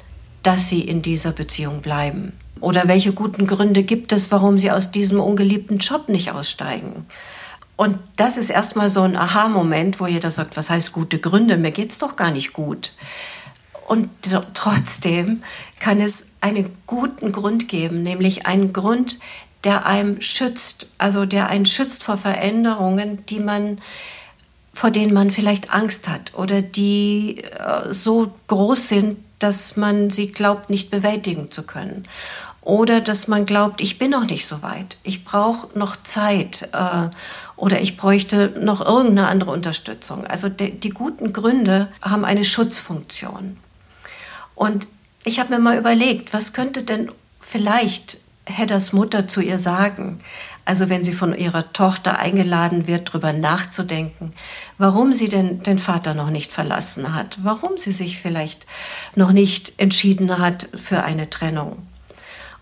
dass 0.43 0.69
sie 0.69 0.81
in 0.81 1.01
dieser 1.01 1.31
Beziehung 1.31 1.81
bleiben? 1.81 2.33
Oder 2.59 2.87
welche 2.87 3.13
guten 3.13 3.47
Gründe 3.47 3.83
gibt 3.83 4.11
es, 4.11 4.31
warum 4.31 4.57
sie 4.57 4.71
aus 4.71 4.91
diesem 4.91 5.19
ungeliebten 5.19 5.77
Job 5.77 6.09
nicht 6.09 6.31
aussteigen? 6.31 7.05
Und 7.75 7.99
das 8.15 8.37
ist 8.37 8.49
erstmal 8.49 8.89
so 8.89 9.03
ein 9.03 9.15
Aha-Moment, 9.15 9.99
wo 9.99 10.07
jeder 10.07 10.31
sagt, 10.31 10.57
was 10.57 10.69
heißt 10.69 10.91
gute 10.91 11.19
Gründe? 11.19 11.57
Mir 11.57 11.71
geht's 11.71 11.99
doch 11.99 12.15
gar 12.15 12.31
nicht 12.31 12.53
gut. 12.53 12.93
Und 13.87 14.09
trotzdem 14.53 15.43
kann 15.79 16.01
es 16.01 16.35
einen 16.41 16.75
guten 16.87 17.31
Grund 17.31 17.69
geben, 17.69 18.01
nämlich 18.01 18.47
einen 18.47 18.73
Grund, 18.73 19.19
der 19.63 19.85
einem 19.85 20.21
schützt, 20.21 20.91
also 20.97 21.25
der 21.25 21.49
einen 21.49 21.65
schützt 21.65 22.03
vor 22.03 22.17
Veränderungen, 22.17 23.25
die 23.27 23.39
man, 23.39 23.79
vor 24.77 24.91
denen 24.91 25.11
man 25.11 25.31
vielleicht 25.31 25.73
Angst 25.73 26.07
hat 26.07 26.35
oder 26.35 26.61
die 26.61 27.41
äh, 27.43 27.91
so 27.91 28.31
groß 28.45 28.87
sind, 28.87 29.17
dass 29.39 29.75
man 29.75 30.11
sie 30.11 30.27
glaubt, 30.27 30.69
nicht 30.69 30.91
bewältigen 30.91 31.49
zu 31.49 31.63
können. 31.63 32.07
Oder 32.61 33.01
dass 33.01 33.27
man 33.27 33.47
glaubt, 33.47 33.81
ich 33.81 33.97
bin 33.97 34.11
noch 34.11 34.25
nicht 34.25 34.45
so 34.45 34.61
weit, 34.61 34.97
ich 35.01 35.25
brauche 35.25 35.67
noch 35.77 35.95
Zeit. 36.03 36.69
Äh, 36.73 37.09
oder 37.55 37.81
ich 37.81 37.97
bräuchte 37.97 38.53
noch 38.61 38.85
irgendeine 38.85 39.27
andere 39.29 39.49
Unterstützung. 39.49 40.27
Also 40.27 40.47
die 40.47 40.89
guten 40.89 41.33
Gründe 41.33 41.87
haben 42.03 42.23
eine 42.23 42.45
Schutzfunktion. 42.45 43.57
Und 44.53 44.87
ich 45.23 45.39
habe 45.39 45.55
mir 45.55 45.59
mal 45.59 45.79
überlegt, 45.79 46.33
was 46.33 46.53
könnte 46.53 46.83
denn 46.83 47.11
vielleicht 47.39 48.19
Hedders 48.45 48.93
Mutter 48.93 49.27
zu 49.27 49.41
ihr 49.41 49.57
sagen? 49.57 50.19
Also 50.67 50.89
wenn 50.89 51.01
sie 51.01 51.13
von 51.13 51.33
ihrer 51.33 51.71
Tochter 51.71 52.19
eingeladen 52.19 52.87
wird, 52.87 53.07
darüber 53.07 53.31
nachzudenken, 53.31 54.33
warum 54.77 55.13
sie 55.13 55.29
denn 55.29 55.63
den 55.63 55.79
Vater 55.79 56.13
noch 56.13 56.29
nicht 56.29 56.51
verlassen 56.51 57.15
hat, 57.15 57.37
warum 57.41 57.77
sie 57.77 57.93
sich 57.93 58.19
vielleicht 58.19 58.65
noch 59.15 59.31
nicht 59.31 59.71
entschieden 59.77 60.39
hat 60.39 60.67
für 60.77 61.05
eine 61.05 61.29
Trennung. 61.29 61.87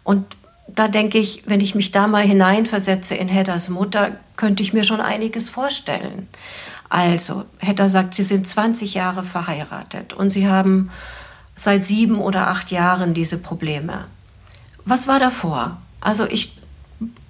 Und 0.04 0.24
da 0.68 0.88
denke 0.88 1.18
ich, 1.18 1.48
wenn 1.48 1.60
ich 1.60 1.74
mich 1.74 1.92
da 1.92 2.06
mal 2.06 2.22
hineinversetze 2.22 3.16
in 3.16 3.28
Hedders 3.28 3.70
Mutter, 3.70 4.12
könnte 4.36 4.62
ich 4.62 4.72
mir 4.72 4.84
schon 4.84 5.02
einiges 5.02 5.50
vorstellen. 5.50 6.28
Also, 6.90 7.46
Hedda 7.58 7.90
sagt, 7.90 8.14
sie 8.14 8.22
sind 8.22 8.48
20 8.48 8.94
Jahre 8.94 9.24
verheiratet 9.24 10.14
und 10.14 10.30
sie 10.30 10.48
haben 10.48 10.92
seit 11.56 11.84
sieben 11.86 12.20
oder 12.20 12.50
acht 12.50 12.70
Jahren 12.70 13.16
diese 13.16 13.40
Probleme. 13.40 14.06
Was 14.86 15.08
war 15.08 15.18
davor? 15.18 15.78
Also, 16.02 16.28
ich 16.28 16.56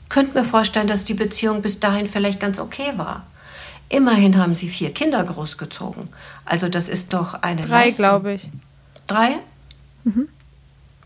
könnte 0.09 0.37
mir 0.37 0.45
vorstellen, 0.45 0.87
dass 0.87 1.05
die 1.05 1.13
Beziehung 1.13 1.61
bis 1.61 1.79
dahin 1.79 2.07
vielleicht 2.07 2.39
ganz 2.39 2.59
okay 2.59 2.93
war. 2.97 3.25
Immerhin 3.89 4.37
haben 4.37 4.55
sie 4.55 4.69
vier 4.69 4.93
Kinder 4.93 5.23
großgezogen. 5.23 6.09
Also, 6.43 6.69
das 6.69 6.89
ist 6.89 7.13
doch 7.13 7.35
eine. 7.41 7.61
Drei, 7.61 7.89
glaube 7.89 8.33
ich. 8.33 8.49
Drei? 9.07 9.37
Mhm. 10.03 10.27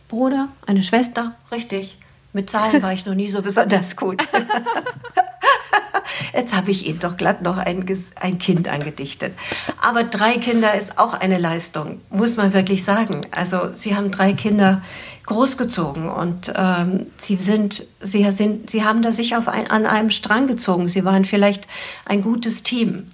Bruder, 0.08 0.48
eine 0.66 0.82
Schwester, 0.82 1.36
richtig. 1.52 1.98
Mit 2.34 2.50
Zahlen 2.50 2.82
war 2.82 2.94
ich 2.94 3.06
noch 3.06 3.16
nie 3.16 3.30
so 3.30 3.42
besonders 3.42 3.96
gut. 3.96 4.28
Jetzt 6.34 6.56
habe 6.56 6.72
ich 6.72 6.88
Ihnen 6.88 7.00
doch 7.00 7.18
glatt 7.18 7.42
noch 7.42 7.58
ein, 7.58 7.86
ein 8.20 8.40
Kind 8.40 8.68
angedichtet. 8.68 9.34
Aber 9.82 10.04
drei 10.04 10.38
Kinder 10.38 10.74
ist 10.74 10.98
auch 10.98 11.14
eine 11.14 11.38
Leistung, 11.38 12.02
muss 12.10 12.38
man 12.38 12.54
wirklich 12.54 12.84
sagen. 12.84 13.22
Also 13.32 13.72
Sie 13.74 13.96
haben 13.96 14.12
drei 14.12 14.34
Kinder 14.34 14.82
großgezogen 15.30 16.10
und 16.10 16.52
ähm, 16.56 17.06
sie 17.18 17.38
sind, 17.38 17.86
sie 18.02 18.30
sind, 18.32 18.70
sie 18.70 18.84
haben 18.84 19.02
da 19.02 19.12
sich 19.12 19.38
auf 19.38 19.48
ein, 19.48 19.72
an 19.72 19.86
einem 19.86 20.10
Strang 20.10 20.48
gezogen. 20.48 20.90
Sie 20.90 21.06
waren 21.06 21.24
vielleicht 21.24 21.68
ein 22.06 22.22
gutes 22.22 22.64
Team. 22.64 23.08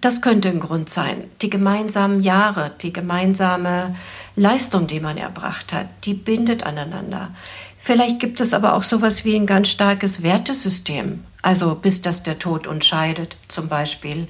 Das 0.00 0.22
könnte 0.22 0.48
ein 0.48 0.60
Grund 0.60 0.88
sein. 0.88 1.24
Die 1.42 1.50
gemeinsamen 1.50 2.22
Jahre, 2.22 2.70
die 2.80 2.92
gemeinsame 2.92 3.96
Leistung, 4.36 4.86
die 4.86 5.00
man 5.00 5.16
erbracht 5.16 5.72
hat, 5.72 5.88
die 6.04 6.14
bindet 6.14 6.62
aneinander. 6.62 7.30
Vielleicht 7.78 8.20
gibt 8.20 8.40
es 8.40 8.54
aber 8.54 8.74
auch 8.74 8.84
sowas 8.84 9.24
wie 9.24 9.34
ein 9.34 9.46
ganz 9.46 9.68
starkes 9.68 10.22
Wertesystem, 10.22 11.24
also 11.42 11.74
bis 11.74 12.02
das 12.02 12.22
der 12.22 12.38
Tod 12.38 12.66
uns 12.66 12.86
scheidet 12.86 13.36
zum 13.48 13.68
Beispiel. 13.68 14.28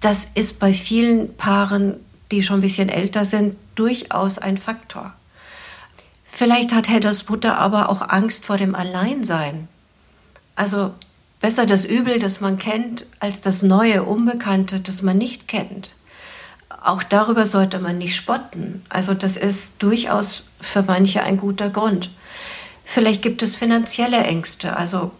Das 0.00 0.30
ist 0.34 0.60
bei 0.60 0.72
vielen 0.72 1.36
Paaren, 1.36 1.96
die 2.30 2.42
schon 2.42 2.58
ein 2.58 2.62
bisschen 2.62 2.88
älter 2.88 3.24
sind, 3.24 3.56
durchaus 3.74 4.38
ein 4.38 4.58
Faktor. 4.58 5.12
Vielleicht 6.36 6.72
hat 6.74 6.88
Hedders 6.88 7.28
Mutter 7.28 7.58
aber 7.58 7.88
auch 7.88 8.08
Angst 8.08 8.44
vor 8.44 8.56
dem 8.56 8.74
Alleinsein. 8.74 9.68
Also 10.56 10.92
besser 11.40 11.64
das 11.64 11.84
Übel, 11.84 12.18
das 12.18 12.40
man 12.40 12.58
kennt, 12.58 13.06
als 13.20 13.40
das 13.40 13.62
neue, 13.62 14.02
Unbekannte, 14.02 14.80
das 14.80 15.02
man 15.02 15.16
nicht 15.16 15.46
kennt. 15.46 15.92
Auch 16.82 17.04
darüber 17.04 17.46
sollte 17.46 17.78
man 17.78 17.98
nicht 17.98 18.16
spotten. 18.16 18.84
Also 18.88 19.14
das 19.14 19.36
ist 19.36 19.80
durchaus 19.80 20.46
für 20.60 20.82
manche 20.82 21.22
ein 21.22 21.36
guter 21.36 21.70
Grund. 21.70 22.10
Vielleicht 22.84 23.22
gibt 23.22 23.44
es 23.44 23.54
finanzielle 23.54 24.18
Ängste. 24.18 24.76
Also 24.76 25.12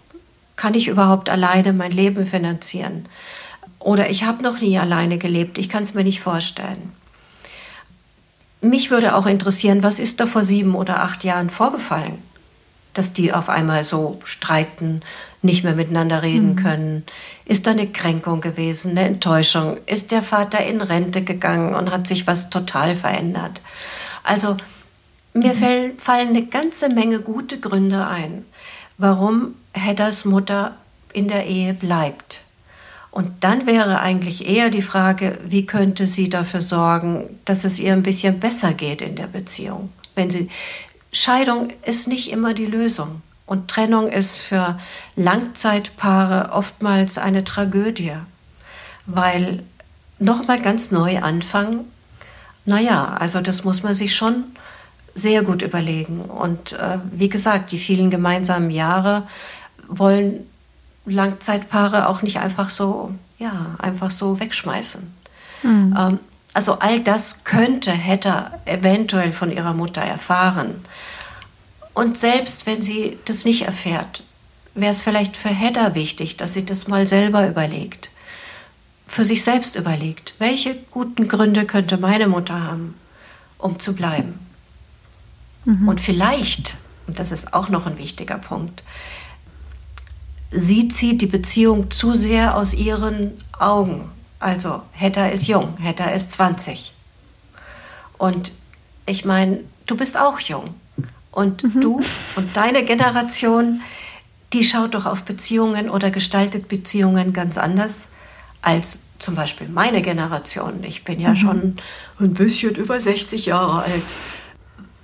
kann 0.56 0.74
ich 0.74 0.88
überhaupt 0.88 1.30
alleine 1.30 1.72
mein 1.72 1.92
Leben 1.92 2.26
finanzieren? 2.26 3.08
Oder 3.78 4.10
ich 4.10 4.24
habe 4.24 4.42
noch 4.42 4.60
nie 4.60 4.80
alleine 4.80 5.18
gelebt. 5.18 5.58
Ich 5.58 5.68
kann 5.68 5.84
es 5.84 5.94
mir 5.94 6.02
nicht 6.02 6.22
vorstellen. 6.22 6.92
Mich 8.64 8.90
würde 8.90 9.14
auch 9.14 9.26
interessieren, 9.26 9.82
was 9.82 9.98
ist 9.98 10.20
da 10.20 10.26
vor 10.26 10.42
sieben 10.42 10.74
oder 10.74 11.02
acht 11.02 11.22
Jahren 11.22 11.50
vorgefallen? 11.50 12.18
Dass 12.94 13.12
die 13.12 13.32
auf 13.32 13.50
einmal 13.50 13.84
so 13.84 14.20
streiten, 14.24 15.02
nicht 15.42 15.64
mehr 15.64 15.74
miteinander 15.74 16.22
reden 16.22 16.52
mhm. 16.52 16.56
können. 16.56 17.06
Ist 17.44 17.66
da 17.66 17.72
eine 17.72 17.86
Kränkung 17.86 18.40
gewesen, 18.40 18.92
eine 18.92 19.06
Enttäuschung? 19.06 19.76
Ist 19.84 20.10
der 20.12 20.22
Vater 20.22 20.64
in 20.64 20.80
Rente 20.80 21.22
gegangen 21.22 21.74
und 21.74 21.90
hat 21.90 22.06
sich 22.06 22.26
was 22.26 22.48
total 22.48 22.94
verändert? 22.94 23.60
Also 24.22 24.56
mir 25.34 25.52
mhm. 25.52 25.98
fallen 25.98 26.28
eine 26.28 26.46
ganze 26.46 26.88
Menge 26.88 27.20
gute 27.20 27.60
Gründe 27.60 28.06
ein, 28.06 28.46
warum 28.96 29.56
Hedders 29.72 30.24
Mutter 30.24 30.74
in 31.12 31.28
der 31.28 31.46
Ehe 31.46 31.74
bleibt. 31.74 32.43
Und 33.14 33.44
dann 33.44 33.64
wäre 33.64 34.00
eigentlich 34.00 34.48
eher 34.48 34.70
die 34.70 34.82
Frage, 34.82 35.38
wie 35.46 35.66
könnte 35.66 36.08
sie 36.08 36.28
dafür 36.28 36.60
sorgen, 36.60 37.38
dass 37.44 37.62
es 37.62 37.78
ihr 37.78 37.92
ein 37.92 38.02
bisschen 38.02 38.40
besser 38.40 38.72
geht 38.72 39.00
in 39.00 39.14
der 39.14 39.28
Beziehung. 39.28 39.90
Wenn 40.16 40.30
sie 40.30 40.48
Scheidung 41.12 41.68
ist 41.84 42.08
nicht 42.08 42.32
immer 42.32 42.54
die 42.54 42.66
Lösung 42.66 43.22
und 43.46 43.68
Trennung 43.68 44.08
ist 44.08 44.38
für 44.38 44.80
Langzeitpaare 45.14 46.50
oftmals 46.50 47.16
eine 47.16 47.44
Tragödie, 47.44 48.14
weil 49.06 49.62
nochmal 50.18 50.60
ganz 50.60 50.90
neu 50.90 51.20
anfangen. 51.20 51.84
Naja, 52.64 53.14
also 53.16 53.40
das 53.40 53.62
muss 53.62 53.84
man 53.84 53.94
sich 53.94 54.16
schon 54.16 54.42
sehr 55.14 55.44
gut 55.44 55.62
überlegen. 55.62 56.20
Und 56.20 56.72
äh, 56.72 56.98
wie 57.12 57.28
gesagt, 57.28 57.70
die 57.70 57.78
vielen 57.78 58.10
gemeinsamen 58.10 58.72
Jahre 58.72 59.28
wollen 59.86 60.46
Langzeitpaare 61.06 62.08
auch 62.08 62.22
nicht 62.22 62.38
einfach 62.38 62.70
so, 62.70 63.12
ja, 63.38 63.76
einfach 63.78 64.10
so 64.10 64.40
wegschmeißen. 64.40 65.12
Mhm. 65.62 65.96
Ähm, 65.98 66.18
also 66.54 66.78
all 66.78 67.00
das 67.00 67.44
könnte, 67.44 67.90
hätte 67.90 68.52
eventuell 68.64 69.32
von 69.32 69.50
ihrer 69.50 69.74
Mutter 69.74 70.00
erfahren. 70.00 70.84
Und 71.94 72.18
selbst 72.18 72.66
wenn 72.66 72.80
sie 72.80 73.18
das 73.24 73.44
nicht 73.44 73.62
erfährt, 73.62 74.22
wäre 74.74 74.90
es 74.90 75.02
vielleicht 75.02 75.36
für 75.36 75.48
Hedda 75.48 75.94
wichtig, 75.94 76.36
dass 76.36 76.54
sie 76.54 76.64
das 76.64 76.88
mal 76.88 77.06
selber 77.08 77.46
überlegt. 77.46 78.10
Für 79.06 79.24
sich 79.24 79.44
selbst 79.44 79.76
überlegt, 79.76 80.34
welche 80.38 80.76
guten 80.90 81.28
Gründe 81.28 81.66
könnte 81.66 81.98
meine 81.98 82.28
Mutter 82.28 82.62
haben, 82.64 82.94
um 83.58 83.78
zu 83.78 83.94
bleiben. 83.94 84.38
Mhm. 85.64 85.88
Und 85.88 86.00
vielleicht, 86.00 86.76
und 87.06 87.18
das 87.18 87.32
ist 87.32 87.54
auch 87.54 87.68
noch 87.68 87.86
ein 87.86 87.98
wichtiger 87.98 88.38
Punkt, 88.38 88.82
sie 90.54 90.88
zieht 90.88 91.20
die 91.20 91.26
Beziehung 91.26 91.90
zu 91.90 92.14
sehr 92.14 92.56
aus 92.56 92.74
ihren 92.74 93.32
Augen. 93.58 94.10
Also 94.38 94.82
Hedda 94.92 95.26
ist 95.26 95.48
jung, 95.48 95.76
Hedda 95.78 96.06
ist 96.06 96.32
20. 96.32 96.92
Und 98.18 98.52
ich 99.06 99.24
meine, 99.24 99.60
du 99.86 99.96
bist 99.96 100.18
auch 100.18 100.38
jung. 100.40 100.74
Und 101.30 101.64
mhm. 101.64 101.80
du 101.80 102.00
und 102.36 102.56
deine 102.56 102.84
Generation, 102.84 103.80
die 104.52 104.64
schaut 104.64 104.94
doch 104.94 105.04
auf 105.04 105.22
Beziehungen 105.22 105.90
oder 105.90 106.10
gestaltet 106.10 106.68
Beziehungen 106.68 107.32
ganz 107.32 107.58
anders 107.58 108.08
als 108.62 109.00
zum 109.18 109.34
Beispiel 109.34 109.68
meine 109.68 110.02
Generation. 110.02 110.84
Ich 110.84 111.04
bin 111.04 111.18
ja 111.18 111.30
mhm. 111.30 111.36
schon 111.36 111.76
ein 112.20 112.34
bisschen 112.34 112.76
über 112.76 113.00
60 113.00 113.46
Jahre 113.46 113.82
alt. 113.82 114.02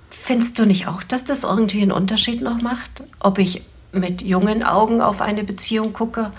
Findest 0.09 0.59
du 0.59 0.65
nicht 0.65 0.87
auch, 0.87 1.03
dass 1.03 1.25
das 1.25 1.43
irgendwie 1.43 1.81
einen 1.81 1.91
Unterschied 1.91 2.41
noch 2.41 2.61
macht? 2.61 3.03
Ob 3.19 3.39
ich 3.39 3.63
mit 3.91 4.21
jungen 4.21 4.63
Augen 4.63 5.01
auf 5.01 5.21
eine 5.21 5.43
Beziehung 5.43 5.93
gucke 5.93 6.31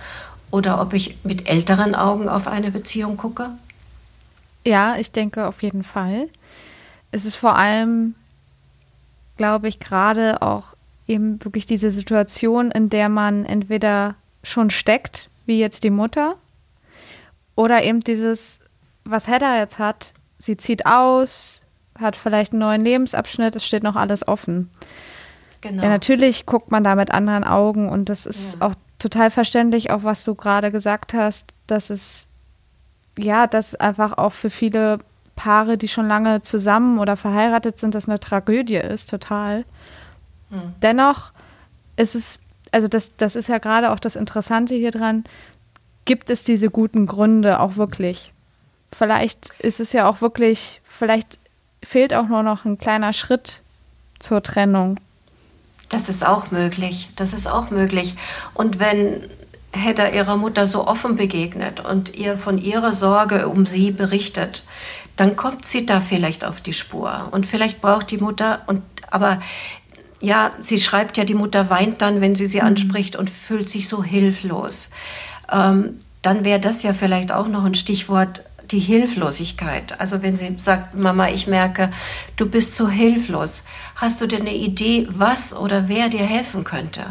oder 0.50 0.80
ob 0.80 0.92
ich 0.92 1.16
mit 1.24 1.48
älteren 1.48 1.94
Augen 1.94 2.28
auf 2.28 2.46
eine 2.46 2.70
Beziehung 2.70 3.16
gucke? 3.16 3.50
Ja, 4.64 4.96
ich 4.96 5.12
denke 5.12 5.46
auf 5.46 5.62
jeden 5.62 5.82
Fall. 5.82 6.28
Es 7.10 7.24
ist 7.24 7.36
vor 7.36 7.56
allem, 7.56 8.14
glaube 9.36 9.68
ich, 9.68 9.80
gerade 9.80 10.40
auch 10.40 10.74
eben 11.06 11.42
wirklich 11.44 11.66
diese 11.66 11.90
Situation, 11.90 12.70
in 12.70 12.88
der 12.88 13.08
man 13.08 13.44
entweder 13.44 14.14
schon 14.42 14.70
steckt, 14.70 15.28
wie 15.46 15.58
jetzt 15.58 15.84
die 15.84 15.90
Mutter, 15.90 16.36
oder 17.54 17.82
eben 17.82 18.00
dieses, 18.00 18.60
was 19.04 19.28
Hedda 19.28 19.58
jetzt 19.58 19.78
hat, 19.78 20.14
sie 20.38 20.56
zieht 20.56 20.86
aus, 20.86 21.62
hat 21.98 22.16
vielleicht 22.16 22.52
einen 22.52 22.60
neuen 22.60 22.82
Lebensabschnitt, 22.82 23.54
es 23.56 23.66
steht 23.66 23.82
noch 23.82 23.96
alles 23.96 24.26
offen. 24.26 24.70
Genau. 25.62 25.82
Ja, 25.82 25.88
natürlich 25.88 26.44
guckt 26.44 26.70
man 26.70 26.84
da 26.84 26.94
mit 26.94 27.12
anderen 27.12 27.44
Augen 27.44 27.88
und 27.88 28.08
das 28.08 28.26
ist 28.26 28.58
ja. 28.60 28.66
auch 28.66 28.74
total 28.98 29.30
verständlich, 29.30 29.90
auch 29.90 30.02
was 30.02 30.24
du 30.24 30.34
gerade 30.34 30.70
gesagt 30.70 31.14
hast, 31.14 31.52
dass 31.66 31.88
es 31.88 32.26
ja, 33.18 33.46
dass 33.46 33.74
einfach 33.74 34.16
auch 34.16 34.32
für 34.32 34.50
viele 34.50 34.98
Paare, 35.36 35.78
die 35.78 35.88
schon 35.88 36.08
lange 36.08 36.42
zusammen 36.42 36.98
oder 36.98 37.16
verheiratet 37.16 37.78
sind, 37.78 37.94
das 37.94 38.08
eine 38.08 38.20
Tragödie 38.20 38.76
ist, 38.76 39.10
total. 39.10 39.64
Hm. 40.50 40.74
Dennoch 40.82 41.32
ist 41.96 42.14
es, 42.14 42.40
also 42.70 42.88
das, 42.88 43.12
das 43.16 43.36
ist 43.36 43.48
ja 43.48 43.58
gerade 43.58 43.90
auch 43.90 44.00
das 44.00 44.16
Interessante 44.16 44.74
hier 44.74 44.90
dran, 44.90 45.24
gibt 46.04 46.30
es 46.30 46.44
diese 46.44 46.70
guten 46.70 47.06
Gründe 47.06 47.60
auch 47.60 47.76
wirklich? 47.76 48.32
Vielleicht 48.92 49.50
ist 49.60 49.80
es 49.80 49.92
ja 49.92 50.08
auch 50.08 50.20
wirklich, 50.20 50.80
vielleicht 50.84 51.38
fehlt 51.82 52.14
auch 52.14 52.28
nur 52.28 52.42
noch 52.42 52.64
ein 52.64 52.78
kleiner 52.78 53.12
Schritt 53.12 53.62
zur 54.18 54.42
Trennung. 54.42 54.98
Das 55.92 56.08
ist 56.08 56.26
auch 56.26 56.50
möglich. 56.50 57.10
Das 57.16 57.34
ist 57.34 57.46
auch 57.46 57.68
möglich. 57.68 58.16
Und 58.54 58.78
wenn 58.78 59.24
Hedda 59.72 60.08
ihrer 60.08 60.38
Mutter 60.38 60.66
so 60.66 60.86
offen 60.86 61.16
begegnet 61.16 61.80
und 61.84 62.16
ihr 62.16 62.38
von 62.38 62.56
ihrer 62.56 62.94
Sorge 62.94 63.46
um 63.46 63.66
sie 63.66 63.90
berichtet, 63.90 64.64
dann 65.16 65.36
kommt 65.36 65.66
sie 65.66 65.84
da 65.84 66.00
vielleicht 66.00 66.46
auf 66.46 66.62
die 66.62 66.72
Spur. 66.72 67.28
Und 67.30 67.44
vielleicht 67.44 67.82
braucht 67.82 68.10
die 68.10 68.16
Mutter, 68.16 68.62
und 68.66 68.82
aber 69.10 69.42
ja, 70.22 70.52
sie 70.62 70.78
schreibt 70.78 71.18
ja, 71.18 71.24
die 71.24 71.34
Mutter 71.34 71.68
weint 71.68 72.00
dann, 72.00 72.22
wenn 72.22 72.34
sie 72.34 72.46
sie 72.46 72.60
mhm. 72.60 72.68
anspricht 72.68 73.14
und 73.14 73.28
fühlt 73.28 73.68
sich 73.68 73.86
so 73.86 74.02
hilflos. 74.02 74.92
Ähm, 75.52 75.98
dann 76.22 76.42
wäre 76.42 76.60
das 76.60 76.82
ja 76.82 76.94
vielleicht 76.94 77.32
auch 77.32 77.48
noch 77.48 77.66
ein 77.66 77.74
Stichwort, 77.74 78.44
die 78.72 78.80
Hilflosigkeit. 78.80 80.00
Also 80.00 80.22
wenn 80.22 80.34
sie 80.34 80.56
sagt, 80.58 80.94
Mama, 80.94 81.28
ich 81.28 81.46
merke, 81.46 81.92
du 82.36 82.48
bist 82.48 82.74
so 82.74 82.88
hilflos, 82.88 83.62
hast 83.96 84.20
du 84.20 84.26
denn 84.26 84.42
eine 84.42 84.54
Idee, 84.54 85.06
was 85.10 85.54
oder 85.54 85.88
wer 85.88 86.08
dir 86.08 86.24
helfen 86.24 86.64
könnte? 86.64 87.06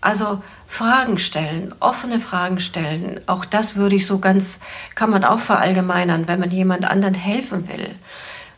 Also 0.00 0.42
Fragen 0.68 1.18
stellen, 1.18 1.74
offene 1.80 2.20
Fragen 2.20 2.60
stellen, 2.60 3.20
auch 3.26 3.46
das 3.46 3.76
würde 3.76 3.96
ich 3.96 4.06
so 4.06 4.18
ganz, 4.18 4.60
kann 4.94 5.08
man 5.08 5.24
auch 5.24 5.40
verallgemeinern, 5.40 6.28
wenn 6.28 6.40
man 6.40 6.50
jemand 6.50 6.84
anderen 6.84 7.14
helfen 7.14 7.68
will. 7.68 7.90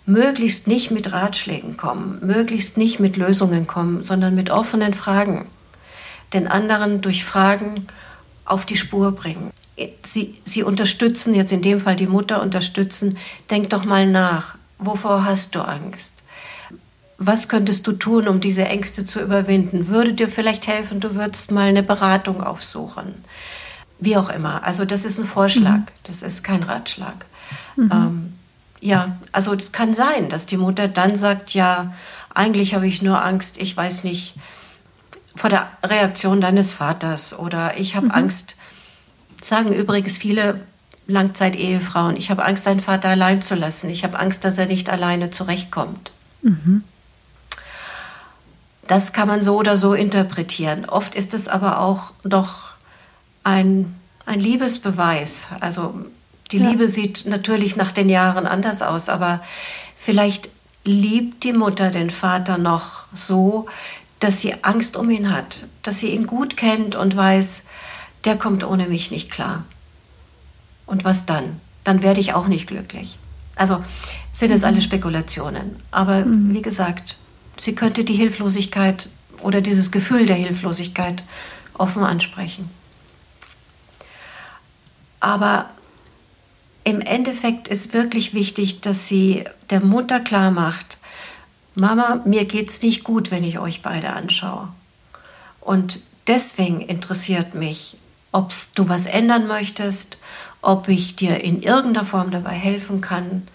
Möglichst 0.06 0.66
nicht 0.66 0.90
mit 0.90 1.12
Ratschlägen 1.12 1.76
kommen, 1.76 2.18
möglichst 2.22 2.76
nicht 2.76 2.98
mit 3.00 3.16
Lösungen 3.16 3.66
kommen, 3.66 4.04
sondern 4.04 4.34
mit 4.34 4.50
offenen 4.50 4.94
Fragen. 4.94 5.46
Den 6.32 6.48
anderen 6.48 7.00
durch 7.00 7.24
Fragen 7.24 7.86
auf 8.44 8.66
die 8.66 8.76
Spur 8.76 9.12
bringen 9.12 9.52
sie, 10.04 10.36
sie 10.44 10.62
unterstützen, 10.62 11.34
jetzt 11.34 11.52
in 11.52 11.62
dem 11.62 11.80
Fall 11.80 11.96
die 11.96 12.06
Mutter 12.06 12.42
unterstützen, 12.42 13.18
denk 13.50 13.70
doch 13.70 13.84
mal 13.84 14.06
nach, 14.06 14.56
wovor 14.78 15.24
hast 15.24 15.54
du 15.54 15.60
Angst? 15.60 16.12
was 17.18 17.48
könntest 17.48 17.86
du 17.86 17.92
tun, 17.92 18.28
um 18.28 18.40
diese 18.40 18.66
Ängste 18.66 19.06
zu 19.06 19.20
überwinden? 19.20 19.88
Würde 19.88 20.12
dir 20.12 20.28
vielleicht 20.28 20.66
helfen, 20.66 21.00
du 21.00 21.14
würdest 21.14 21.50
mal 21.50 21.68
eine 21.68 21.82
Beratung 21.82 22.42
aufsuchen? 22.42 23.14
Wie 23.98 24.16
auch 24.16 24.28
immer. 24.28 24.62
Also 24.64 24.84
das 24.84 25.04
ist 25.04 25.18
ein 25.18 25.24
Vorschlag, 25.24 25.78
mhm. 25.78 25.86
das 26.04 26.22
ist 26.22 26.44
kein 26.44 26.62
Ratschlag. 26.62 27.24
Mhm. 27.76 27.90
Ähm, 27.92 28.32
ja, 28.80 29.16
also 29.32 29.54
es 29.54 29.72
kann 29.72 29.94
sein, 29.94 30.28
dass 30.28 30.46
die 30.46 30.58
Mutter 30.58 30.88
dann 30.88 31.16
sagt, 31.16 31.54
ja, 31.54 31.94
eigentlich 32.34 32.74
habe 32.74 32.86
ich 32.86 33.00
nur 33.00 33.24
Angst, 33.24 33.56
ich 33.56 33.74
weiß 33.74 34.04
nicht, 34.04 34.34
vor 35.34 35.48
der 35.48 35.68
Reaktion 35.82 36.42
deines 36.42 36.72
Vaters 36.72 37.38
oder 37.38 37.78
ich 37.78 37.96
habe 37.96 38.06
mhm. 38.06 38.12
Angst, 38.12 38.56
sagen 39.42 39.72
übrigens 39.72 40.18
viele 40.18 40.60
Langzeit-Ehefrauen, 41.06 42.16
ich 42.16 42.30
habe 42.30 42.44
Angst, 42.44 42.66
deinen 42.66 42.80
Vater 42.80 43.08
allein 43.08 43.42
zu 43.42 43.54
lassen, 43.54 43.90
ich 43.90 44.04
habe 44.04 44.18
Angst, 44.18 44.44
dass 44.44 44.58
er 44.58 44.66
nicht 44.66 44.90
alleine 44.90 45.30
zurechtkommt. 45.30 46.10
Mhm. 46.42 46.82
Das 48.86 49.12
kann 49.12 49.28
man 49.28 49.42
so 49.42 49.56
oder 49.56 49.76
so 49.76 49.94
interpretieren. 49.94 50.84
Oft 50.84 51.14
ist 51.14 51.34
es 51.34 51.48
aber 51.48 51.80
auch 51.80 52.12
doch 52.22 52.74
ein, 53.42 53.94
ein 54.26 54.40
Liebesbeweis. 54.40 55.48
Also 55.60 55.94
die 56.52 56.58
ja. 56.58 56.68
Liebe 56.68 56.88
sieht 56.88 57.26
natürlich 57.26 57.76
nach 57.76 57.90
den 57.92 58.08
Jahren 58.08 58.46
anders 58.46 58.82
aus, 58.82 59.08
aber 59.08 59.42
vielleicht 59.96 60.50
liebt 60.84 61.42
die 61.42 61.52
Mutter 61.52 61.90
den 61.90 62.10
Vater 62.10 62.58
noch 62.58 63.04
so, 63.12 63.66
dass 64.20 64.40
sie 64.40 64.54
Angst 64.62 64.96
um 64.96 65.10
ihn 65.10 65.32
hat, 65.34 65.64
dass 65.82 65.98
sie 65.98 66.10
ihn 66.10 66.26
gut 66.26 66.56
kennt 66.56 66.94
und 66.94 67.16
weiß, 67.16 67.66
der 68.26 68.36
kommt 68.36 68.64
ohne 68.64 68.86
mich 68.86 69.10
nicht 69.10 69.30
klar. 69.30 69.64
Und 70.84 71.04
was 71.04 71.26
dann? 71.26 71.60
Dann 71.84 72.02
werde 72.02 72.20
ich 72.20 72.34
auch 72.34 72.48
nicht 72.48 72.66
glücklich. 72.66 73.18
Also 73.54 73.82
sind 74.32 74.50
es 74.50 74.62
mhm. 74.62 74.68
alle 74.68 74.82
Spekulationen. 74.82 75.76
Aber 75.90 76.24
mhm. 76.24 76.52
wie 76.52 76.62
gesagt, 76.62 77.16
sie 77.56 77.74
könnte 77.74 78.04
die 78.04 78.14
Hilflosigkeit 78.14 79.08
oder 79.40 79.60
dieses 79.60 79.90
Gefühl 79.90 80.26
der 80.26 80.36
Hilflosigkeit 80.36 81.22
offen 81.74 82.04
ansprechen. 82.04 82.70
Aber 85.20 85.70
im 86.84 87.00
Endeffekt 87.00 87.68
ist 87.68 87.94
wirklich 87.94 88.34
wichtig, 88.34 88.80
dass 88.80 89.08
sie 89.08 89.44
der 89.70 89.80
Mutter 89.80 90.20
klar 90.20 90.50
macht, 90.50 90.98
Mama, 91.74 92.22
mir 92.24 92.44
geht's 92.46 92.80
nicht 92.80 93.04
gut, 93.04 93.30
wenn 93.30 93.44
ich 93.44 93.58
euch 93.58 93.82
beide 93.82 94.12
anschaue. 94.12 94.68
Und 95.60 96.00
deswegen 96.26 96.80
interessiert 96.80 97.54
mich, 97.54 97.98
ob 98.36 98.52
du 98.74 98.88
was 98.90 99.06
ändern 99.06 99.46
möchtest, 99.46 100.18
ob 100.60 100.88
ich 100.88 101.16
dir 101.16 101.42
in 101.42 101.62
irgendeiner 101.62 102.04
Form 102.04 102.30
dabei 102.30 102.52
helfen 102.52 103.00
kann 103.00 103.48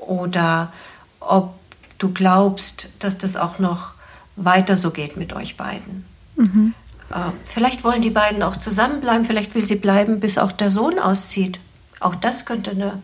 oder 0.00 0.72
ob 1.20 1.54
du 1.98 2.10
glaubst, 2.10 2.88
dass 3.00 3.18
das 3.18 3.36
auch 3.36 3.58
noch 3.58 3.92
weiter 4.36 4.78
so 4.78 4.92
geht 4.92 5.18
mit 5.18 5.34
euch 5.34 5.58
beiden. 5.58 6.06
Mhm. 6.36 6.72
Äh, 7.10 7.32
vielleicht 7.44 7.84
wollen 7.84 8.00
die 8.00 8.10
beiden 8.10 8.42
auch 8.42 8.56
zusammenbleiben, 8.56 9.26
vielleicht 9.26 9.54
will 9.54 9.64
sie 9.64 9.76
bleiben, 9.76 10.20
bis 10.20 10.38
auch 10.38 10.52
der 10.52 10.70
Sohn 10.70 10.98
auszieht. 10.98 11.60
Auch 12.00 12.14
das 12.14 12.46
könnte 12.46 12.70
eine 12.70 13.02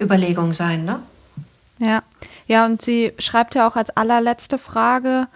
Überlegung 0.00 0.52
sein, 0.52 0.84
ne? 0.84 1.00
Ja. 1.78 2.02
Ja, 2.46 2.66
und 2.66 2.82
sie 2.82 3.12
schreibt 3.18 3.54
ja 3.54 3.68
auch 3.68 3.76
als 3.76 3.96
allerletzte 3.96 4.58
Frage, 4.58 5.28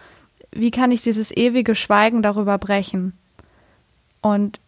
wie 0.51 0.73
kann 0.73 0.91
ich 0.91 1.03
dieses 1.03 1.31
ewige 1.31 1.77
Schweigen 1.77 2.21
darüber 2.21 2.59
brechen? 2.59 3.17
Und 4.21 4.61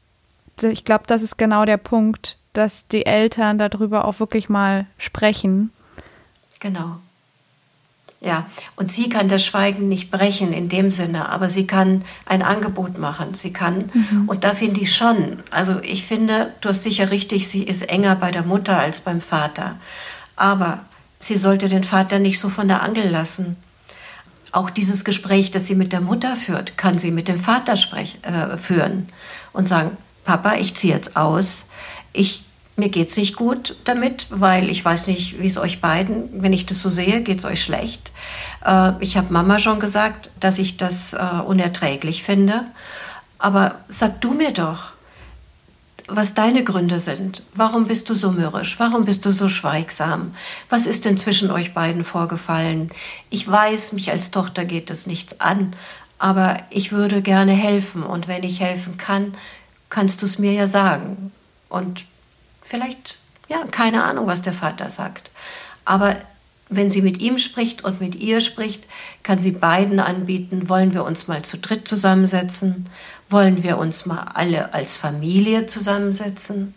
ich 0.63 0.85
glaube, 0.85 1.05
das 1.07 1.23
ist 1.23 1.39
genau 1.39 1.65
der 1.65 1.77
Punkt, 1.77 2.37
dass 2.53 2.87
die 2.89 3.07
Eltern 3.07 3.59
darüber 3.59 4.05
auch 4.05 4.21
wirklich 4.21 4.49
mal 4.49 4.87
sprechen. 4.99 5.73
Genau. 6.59 6.97
Ja, 8.23 8.47
und 8.77 8.93
sie 8.93 9.09
kann 9.09 9.29
das 9.29 9.43
Schweigen 9.43 9.89
nicht 9.89 10.11
brechen 10.11 10.53
in 10.53 10.69
dem 10.69 10.91
Sinne, 10.91 11.31
aber 11.31 11.49
sie 11.49 11.67
kann 11.67 12.05
ein 12.27 12.43
Angebot 12.43 12.99
machen. 12.99 13.33
Sie 13.33 13.51
kann, 13.51 13.91
mhm. 13.95 14.29
und 14.29 14.45
da 14.45 14.55
finde 14.55 14.83
ich 14.83 14.95
schon, 14.95 15.39
also 15.51 15.81
ich 15.81 16.05
finde, 16.05 16.53
du 16.61 16.69
hast 16.69 16.83
sicher 16.83 17.11
richtig, 17.11 17.49
sie 17.49 17.63
ist 17.63 17.89
enger 17.89 18.17
bei 18.17 18.31
der 18.31 18.43
Mutter 18.43 18.79
als 18.79 19.01
beim 19.01 19.23
Vater. 19.23 19.77
Aber 20.37 20.81
sie 21.19 21.39
sollte 21.39 21.71
den 21.71 21.85
Vater 21.85 22.19
nicht 22.19 22.39
so 22.39 22.51
von 22.51 22.69
der 22.69 22.83
Angel 22.83 23.09
lassen. 23.09 23.57
Auch 24.53 24.69
dieses 24.69 25.05
Gespräch, 25.07 25.51
das 25.51 25.67
sie 25.67 25.75
mit 25.75 25.93
der 25.93 26.03
Mutter 26.03 26.37
führt, 26.37 26.77
kann 26.77 26.99
sie 26.99 27.13
mit 27.13 27.27
dem 27.27 27.41
Vater 27.41 27.77
sprech, 27.77 28.19
äh, 28.23 28.59
führen 28.59 29.09
und 29.55 29.67
sagen, 29.67 29.97
Papa, 30.31 30.55
ich 30.55 30.77
ziehe 30.77 30.95
jetzt 30.95 31.17
aus. 31.17 31.65
Ich 32.13 32.45
mir 32.77 32.89
es 32.97 33.17
nicht 33.17 33.35
gut 33.35 33.75
damit, 33.83 34.29
weil 34.31 34.71
ich 34.71 34.85
weiß 34.85 35.09
nicht, 35.09 35.43
wie 35.43 35.49
es 35.49 35.59
euch 35.59 35.81
beiden, 35.81 36.41
wenn 36.41 36.53
ich 36.53 36.67
das 36.67 36.81
so 36.81 36.89
sehe, 36.89 37.23
geht 37.23 37.41
es 37.41 37.45
euch 37.45 37.61
schlecht. 37.65 38.13
Äh, 38.65 38.93
ich 39.01 39.17
habe 39.17 39.33
Mama 39.33 39.59
schon 39.59 39.81
gesagt, 39.81 40.31
dass 40.39 40.59
ich 40.59 40.77
das 40.77 41.15
äh, 41.15 41.19
unerträglich 41.45 42.23
finde. 42.23 42.63
Aber 43.41 43.75
sag 43.89 44.21
du 44.21 44.31
mir 44.33 44.53
doch, 44.53 44.93
was 46.07 46.35
deine 46.35 46.63
Gründe 46.63 47.01
sind. 47.01 47.43
Warum 47.57 47.89
bist 47.89 48.09
du 48.09 48.15
so 48.15 48.31
mürrisch? 48.31 48.79
Warum 48.79 49.07
bist 49.07 49.27
du 49.27 49.33
so 49.33 49.49
schweigsam? 49.49 50.33
Was 50.69 50.87
ist 50.87 51.07
denn 51.07 51.19
zwischen 51.19 51.51
euch 51.51 51.75
beiden 51.75 52.05
vorgefallen? 52.05 52.93
Ich 53.31 53.51
weiß, 53.51 53.95
mich 53.95 54.13
als 54.13 54.31
Tochter 54.31 54.65
geht 54.65 54.91
das 54.91 55.07
nichts 55.07 55.41
an, 55.41 55.75
aber 56.21 56.59
ich 56.71 56.93
würde 56.93 57.21
gerne 57.21 57.53
helfen 57.53 58.05
und 58.05 58.29
wenn 58.29 58.45
ich 58.45 58.61
helfen 58.61 58.97
kann, 58.97 59.35
kannst 59.91 60.23
du 60.23 60.27
es 60.27 60.39
mir 60.39 60.53
ja 60.53 60.67
sagen. 60.67 61.33
Und 61.69 62.07
vielleicht, 62.63 63.17
ja, 63.49 63.65
keine 63.71 64.05
Ahnung, 64.05 64.27
was 64.27 64.43
der 64.43 64.53
Vater 64.53 64.89
sagt. 64.89 65.31
Aber 65.85 66.17
wenn 66.69 66.91
sie 66.91 67.03
mit 67.03 67.21
ihm 67.21 67.37
spricht 67.37 67.83
und 67.83 68.01
mit 68.01 68.15
ihr 68.15 68.41
spricht, 68.41 68.85
kann 69.25 69.43
sie 69.43 69.51
beiden 69.51 69.99
anbieten, 69.99 70.69
wollen 70.69 70.95
wir 70.95 71.05
uns 71.05 71.27
mal 71.27 71.43
zu 71.43 71.59
dritt 71.59 71.89
zusammensetzen? 71.89 72.89
Wollen 73.29 73.63
wir 73.65 73.77
uns 73.77 74.07
mal 74.07 74.31
alle 74.35 74.73
als 74.73 74.97
Familie 74.97 75.67
zusammensetzen? 75.67 76.75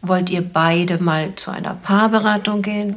Wollt 0.00 0.30
ihr 0.30 0.40
beide 0.40 1.02
mal 1.02 1.34
zu 1.36 1.50
einer 1.50 1.74
Paarberatung 1.74 2.62
gehen? 2.62 2.96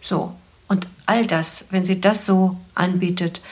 So, 0.00 0.34
und 0.66 0.88
all 1.04 1.26
das, 1.26 1.66
wenn 1.70 1.84
sie 1.84 2.00
das 2.00 2.24
so 2.24 2.56
anbietet, 2.74 3.42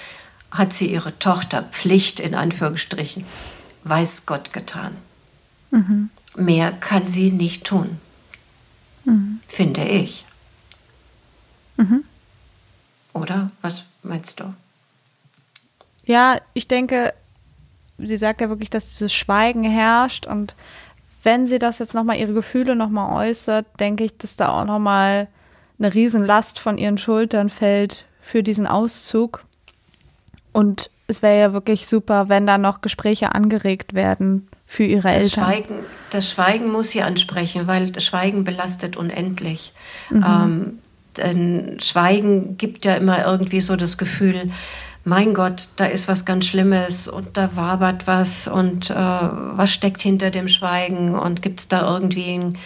hat 0.50 0.72
sie 0.72 0.86
ihre 0.86 1.18
Tochter 1.18 1.64
Pflicht 1.64 2.18
in 2.18 2.34
Anführungsstrichen, 2.34 3.24
weiß 3.84 4.26
Gott 4.26 4.52
getan. 4.52 4.96
Mhm. 5.70 6.10
Mehr 6.36 6.72
kann 6.72 7.06
sie 7.06 7.30
nicht 7.30 7.64
tun, 7.64 7.98
mhm. 9.04 9.40
finde 9.46 9.84
ich. 9.84 10.24
Mhm. 11.76 12.04
Oder 13.12 13.50
was 13.62 13.84
meinst 14.02 14.40
du? 14.40 14.54
Ja, 16.04 16.38
ich 16.54 16.68
denke, 16.68 17.12
sie 17.98 18.16
sagt 18.16 18.40
ja 18.40 18.48
wirklich, 18.48 18.70
dass 18.70 18.90
dieses 18.90 19.12
Schweigen 19.12 19.64
herrscht 19.64 20.26
und 20.26 20.54
wenn 21.22 21.46
sie 21.46 21.58
das 21.58 21.78
jetzt 21.78 21.94
nochmal 21.94 22.16
ihre 22.16 22.32
Gefühle 22.32 22.74
nochmal 22.74 23.28
äußert, 23.28 23.66
denke 23.78 24.04
ich, 24.04 24.16
dass 24.16 24.36
da 24.36 24.48
auch 24.48 24.64
nochmal 24.64 25.28
eine 25.78 25.92
Riesenlast 25.92 26.58
von 26.58 26.78
ihren 26.78 26.98
Schultern 26.98 27.50
fällt 27.50 28.04
für 28.22 28.42
diesen 28.42 28.66
Auszug. 28.66 29.44
Und 30.52 30.90
es 31.10 31.22
wäre 31.22 31.38
ja 31.38 31.52
wirklich 31.52 31.86
super, 31.86 32.28
wenn 32.28 32.46
da 32.46 32.56
noch 32.56 32.80
Gespräche 32.80 33.34
angeregt 33.34 33.94
werden 33.94 34.48
für 34.66 34.84
ihre 34.84 35.08
das 35.08 35.24
Eltern. 35.24 35.44
Schweigen, 35.44 35.74
das 36.10 36.30
Schweigen 36.30 36.72
muss 36.72 36.90
sie 36.90 37.02
ansprechen, 37.02 37.66
weil 37.66 37.90
das 37.90 38.04
Schweigen 38.04 38.44
belastet 38.44 38.96
unendlich. 38.96 39.72
Mhm. 40.08 40.24
Ähm, 40.26 40.78
denn 41.16 41.80
Schweigen 41.80 42.56
gibt 42.56 42.84
ja 42.84 42.94
immer 42.94 43.26
irgendwie 43.26 43.60
so 43.60 43.76
das 43.76 43.98
Gefühl, 43.98 44.50
mein 45.04 45.34
Gott, 45.34 45.68
da 45.76 45.86
ist 45.86 46.08
was 46.08 46.24
ganz 46.24 46.46
Schlimmes 46.46 47.08
und 47.08 47.36
da 47.36 47.56
wabert 47.56 48.06
was 48.06 48.46
und 48.46 48.90
äh, 48.90 48.94
was 48.94 49.72
steckt 49.72 50.02
hinter 50.02 50.30
dem 50.30 50.48
Schweigen 50.48 51.18
und 51.18 51.42
gibt 51.42 51.60
es 51.60 51.68
da 51.68 51.90
irgendwie 51.90 52.34
ein, 52.34 52.58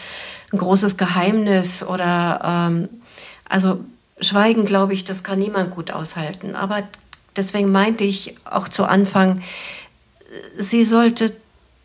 ein, 0.52 0.58
großes 0.58 0.96
Geheimnis 0.96 1.82
oder 1.82 2.40
ähm, 2.44 2.88
also 3.48 3.80
Schweigen, 4.20 4.64
glaube 4.64 4.94
ich, 4.94 5.04
das 5.04 5.24
kann 5.24 5.38
niemand 5.38 5.70
gut 5.74 5.90
aushalten. 5.90 6.54
Aber 6.54 6.82
deswegen 7.36 7.72
meinte 7.72 8.04
ich 8.04 8.34
auch 8.44 8.68
zu 8.68 8.84
Anfang, 8.84 9.42
sie 10.58 10.84
sollte 10.84 11.32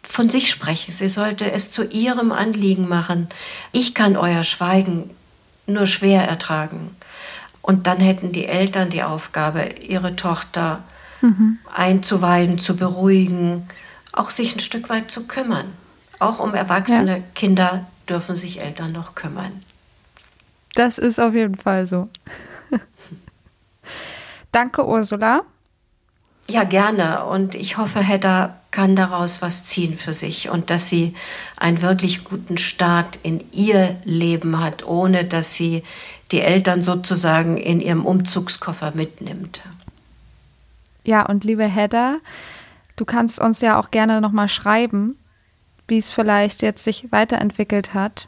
von 0.10 0.30
sich 0.30 0.50
sprechen. 0.50 0.92
Sie 0.92 1.08
sollte 1.08 1.52
es 1.52 1.70
zu 1.70 1.84
ihrem 1.84 2.32
Anliegen 2.32 2.88
machen. 2.88 3.30
Ich 3.72 3.94
kann 3.94 4.18
euer 4.18 4.44
Schweigen 4.44 5.12
nur 5.68 5.86
schwer 5.86 6.28
ertragen. 6.28 6.96
Und 7.62 7.86
dann 7.86 8.00
hätten 8.00 8.32
die 8.32 8.46
Eltern 8.46 8.90
die 8.90 9.04
Aufgabe, 9.04 9.64
ihre 9.88 10.16
Tochter 10.16 10.84
mhm. 11.22 11.60
einzuweiden, 11.74 12.58
zu 12.58 12.76
beruhigen, 12.76 13.68
auch 14.12 14.32
sich 14.32 14.56
ein 14.56 14.60
Stück 14.60 14.90
weit 14.90 15.12
zu 15.12 15.28
kümmern. 15.28 15.74
Auch 16.18 16.40
um 16.40 16.56
erwachsene 16.56 17.18
ja. 17.18 17.24
Kinder 17.36 17.86
dürfen 18.10 18.36
sich 18.36 18.62
Eltern 18.62 18.92
noch 18.92 19.14
kümmern. 19.14 19.64
Das 20.74 20.98
ist 20.98 21.20
auf 21.20 21.36
jeden 21.36 21.56
Fall 21.56 21.86
so. 21.86 22.10
Danke, 24.52 24.86
Ursula. 24.86 25.44
Ja, 26.50 26.64
gerne. 26.64 27.26
Und 27.26 27.54
ich 27.54 27.78
hoffe, 27.78 28.00
Hedda 28.00 28.58
kann 28.72 28.96
daraus 28.96 29.42
was 29.42 29.66
ziehen 29.66 29.98
für 29.98 30.14
sich 30.14 30.50
und 30.50 30.70
dass 30.70 30.90
sie 30.90 31.14
einen 31.58 31.82
wirklich 31.82 32.24
guten 32.24 32.58
Start 32.58 33.20
in 33.24 33.44
ihr 33.52 33.98
Leben 34.04 34.60
hat, 34.60 34.86
ohne 34.86 35.26
dass 35.26 35.54
sie 35.54 35.84
die 36.32 36.42
Eltern 36.42 36.84
sozusagen 36.84 37.58
in 37.58 37.82
ihrem 37.82 38.06
Umzugskoffer 38.06 38.92
mitnimmt. 38.96 39.62
Ja, 41.04 41.26
und 41.26 41.44
liebe 41.44 41.66
Hedda, 41.66 42.18
du 42.96 43.06
kannst 43.06 43.40
uns 43.40 43.62
ja 43.62 43.80
auch 43.80 43.90
gerne 43.92 44.22
nochmal 44.22 44.50
schreiben, 44.50 45.18
wie 45.88 45.98
es 45.98 46.12
vielleicht 46.12 46.62
jetzt 46.62 46.84
sich 46.84 47.12
weiterentwickelt 47.12 47.94
hat, 47.94 48.28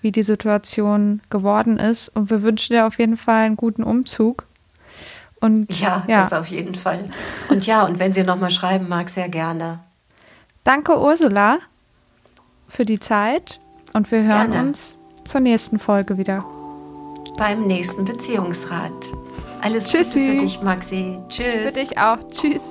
wie 0.00 0.12
die 0.12 0.22
Situation 0.22 1.20
geworden 1.28 1.78
ist. 1.78 2.08
Und 2.08 2.30
wir 2.30 2.42
wünschen 2.42 2.74
dir 2.74 2.86
auf 2.86 2.98
jeden 2.98 3.16
Fall 3.18 3.44
einen 3.44 3.56
guten 3.56 3.82
Umzug. 3.82 4.46
Und, 5.44 5.78
ja, 5.78 6.02
ja, 6.08 6.22
das 6.22 6.32
auf 6.32 6.46
jeden 6.46 6.74
Fall. 6.74 7.00
Und 7.50 7.66
ja, 7.66 7.84
und 7.84 7.98
wenn 7.98 8.14
sie 8.14 8.22
nochmal 8.22 8.50
schreiben 8.50 8.88
mag, 8.88 9.10
sehr 9.10 9.28
gerne. 9.28 9.80
Danke, 10.64 10.98
Ursula, 10.98 11.58
für 12.66 12.86
die 12.86 12.98
Zeit. 12.98 13.60
Und 13.92 14.10
wir 14.10 14.22
hören 14.22 14.52
gerne. 14.52 14.68
uns 14.68 14.96
zur 15.24 15.42
nächsten 15.42 15.78
Folge 15.78 16.16
wieder. 16.16 16.46
Beim 17.36 17.66
nächsten 17.66 18.06
Beziehungsrat. 18.06 18.90
Alles 19.60 19.84
Tschüssi. 19.84 20.18
Gute 20.18 20.32
für 20.32 20.44
dich, 20.46 20.62
Maxi. 20.62 21.18
Tschüss. 21.28 21.74
Für 21.74 21.78
dich 21.78 21.98
auch. 21.98 22.18
Tschüss. 22.30 22.62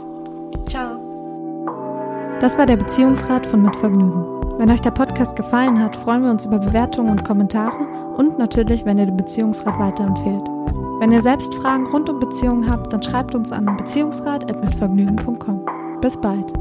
Ciao. 0.68 2.38
Das 2.40 2.58
war 2.58 2.66
der 2.66 2.78
Beziehungsrat 2.78 3.46
von 3.46 3.62
Mitvergnügen. 3.62 4.58
Wenn 4.58 4.72
euch 4.72 4.82
der 4.82 4.92
Podcast 4.92 5.36
gefallen 5.36 5.80
hat, 5.80 5.96
freuen 5.96 6.24
wir 6.24 6.32
uns 6.32 6.46
über 6.46 6.58
Bewertungen 6.58 7.12
und 7.12 7.24
Kommentare 7.24 7.86
und 8.18 8.40
natürlich, 8.40 8.84
wenn 8.84 8.98
ihr 8.98 9.06
den 9.06 9.18
Beziehungsrat 9.18 9.78
weiterempfehlt. 9.78 10.50
Wenn 11.04 11.12
ihr 11.12 11.22
selbst 11.22 11.54
Fragen 11.56 11.86
rund 11.88 12.10
um 12.10 12.22
Beziehungen 12.22 12.72
habt, 12.72 12.94
dann 12.94 13.04
schreibt 13.04 13.36
uns 13.36 13.52
an 13.52 13.66
beziehungsrat.mitvergnügen.com. 13.76 15.66
Bis 16.00 16.16
bald. 16.16 16.54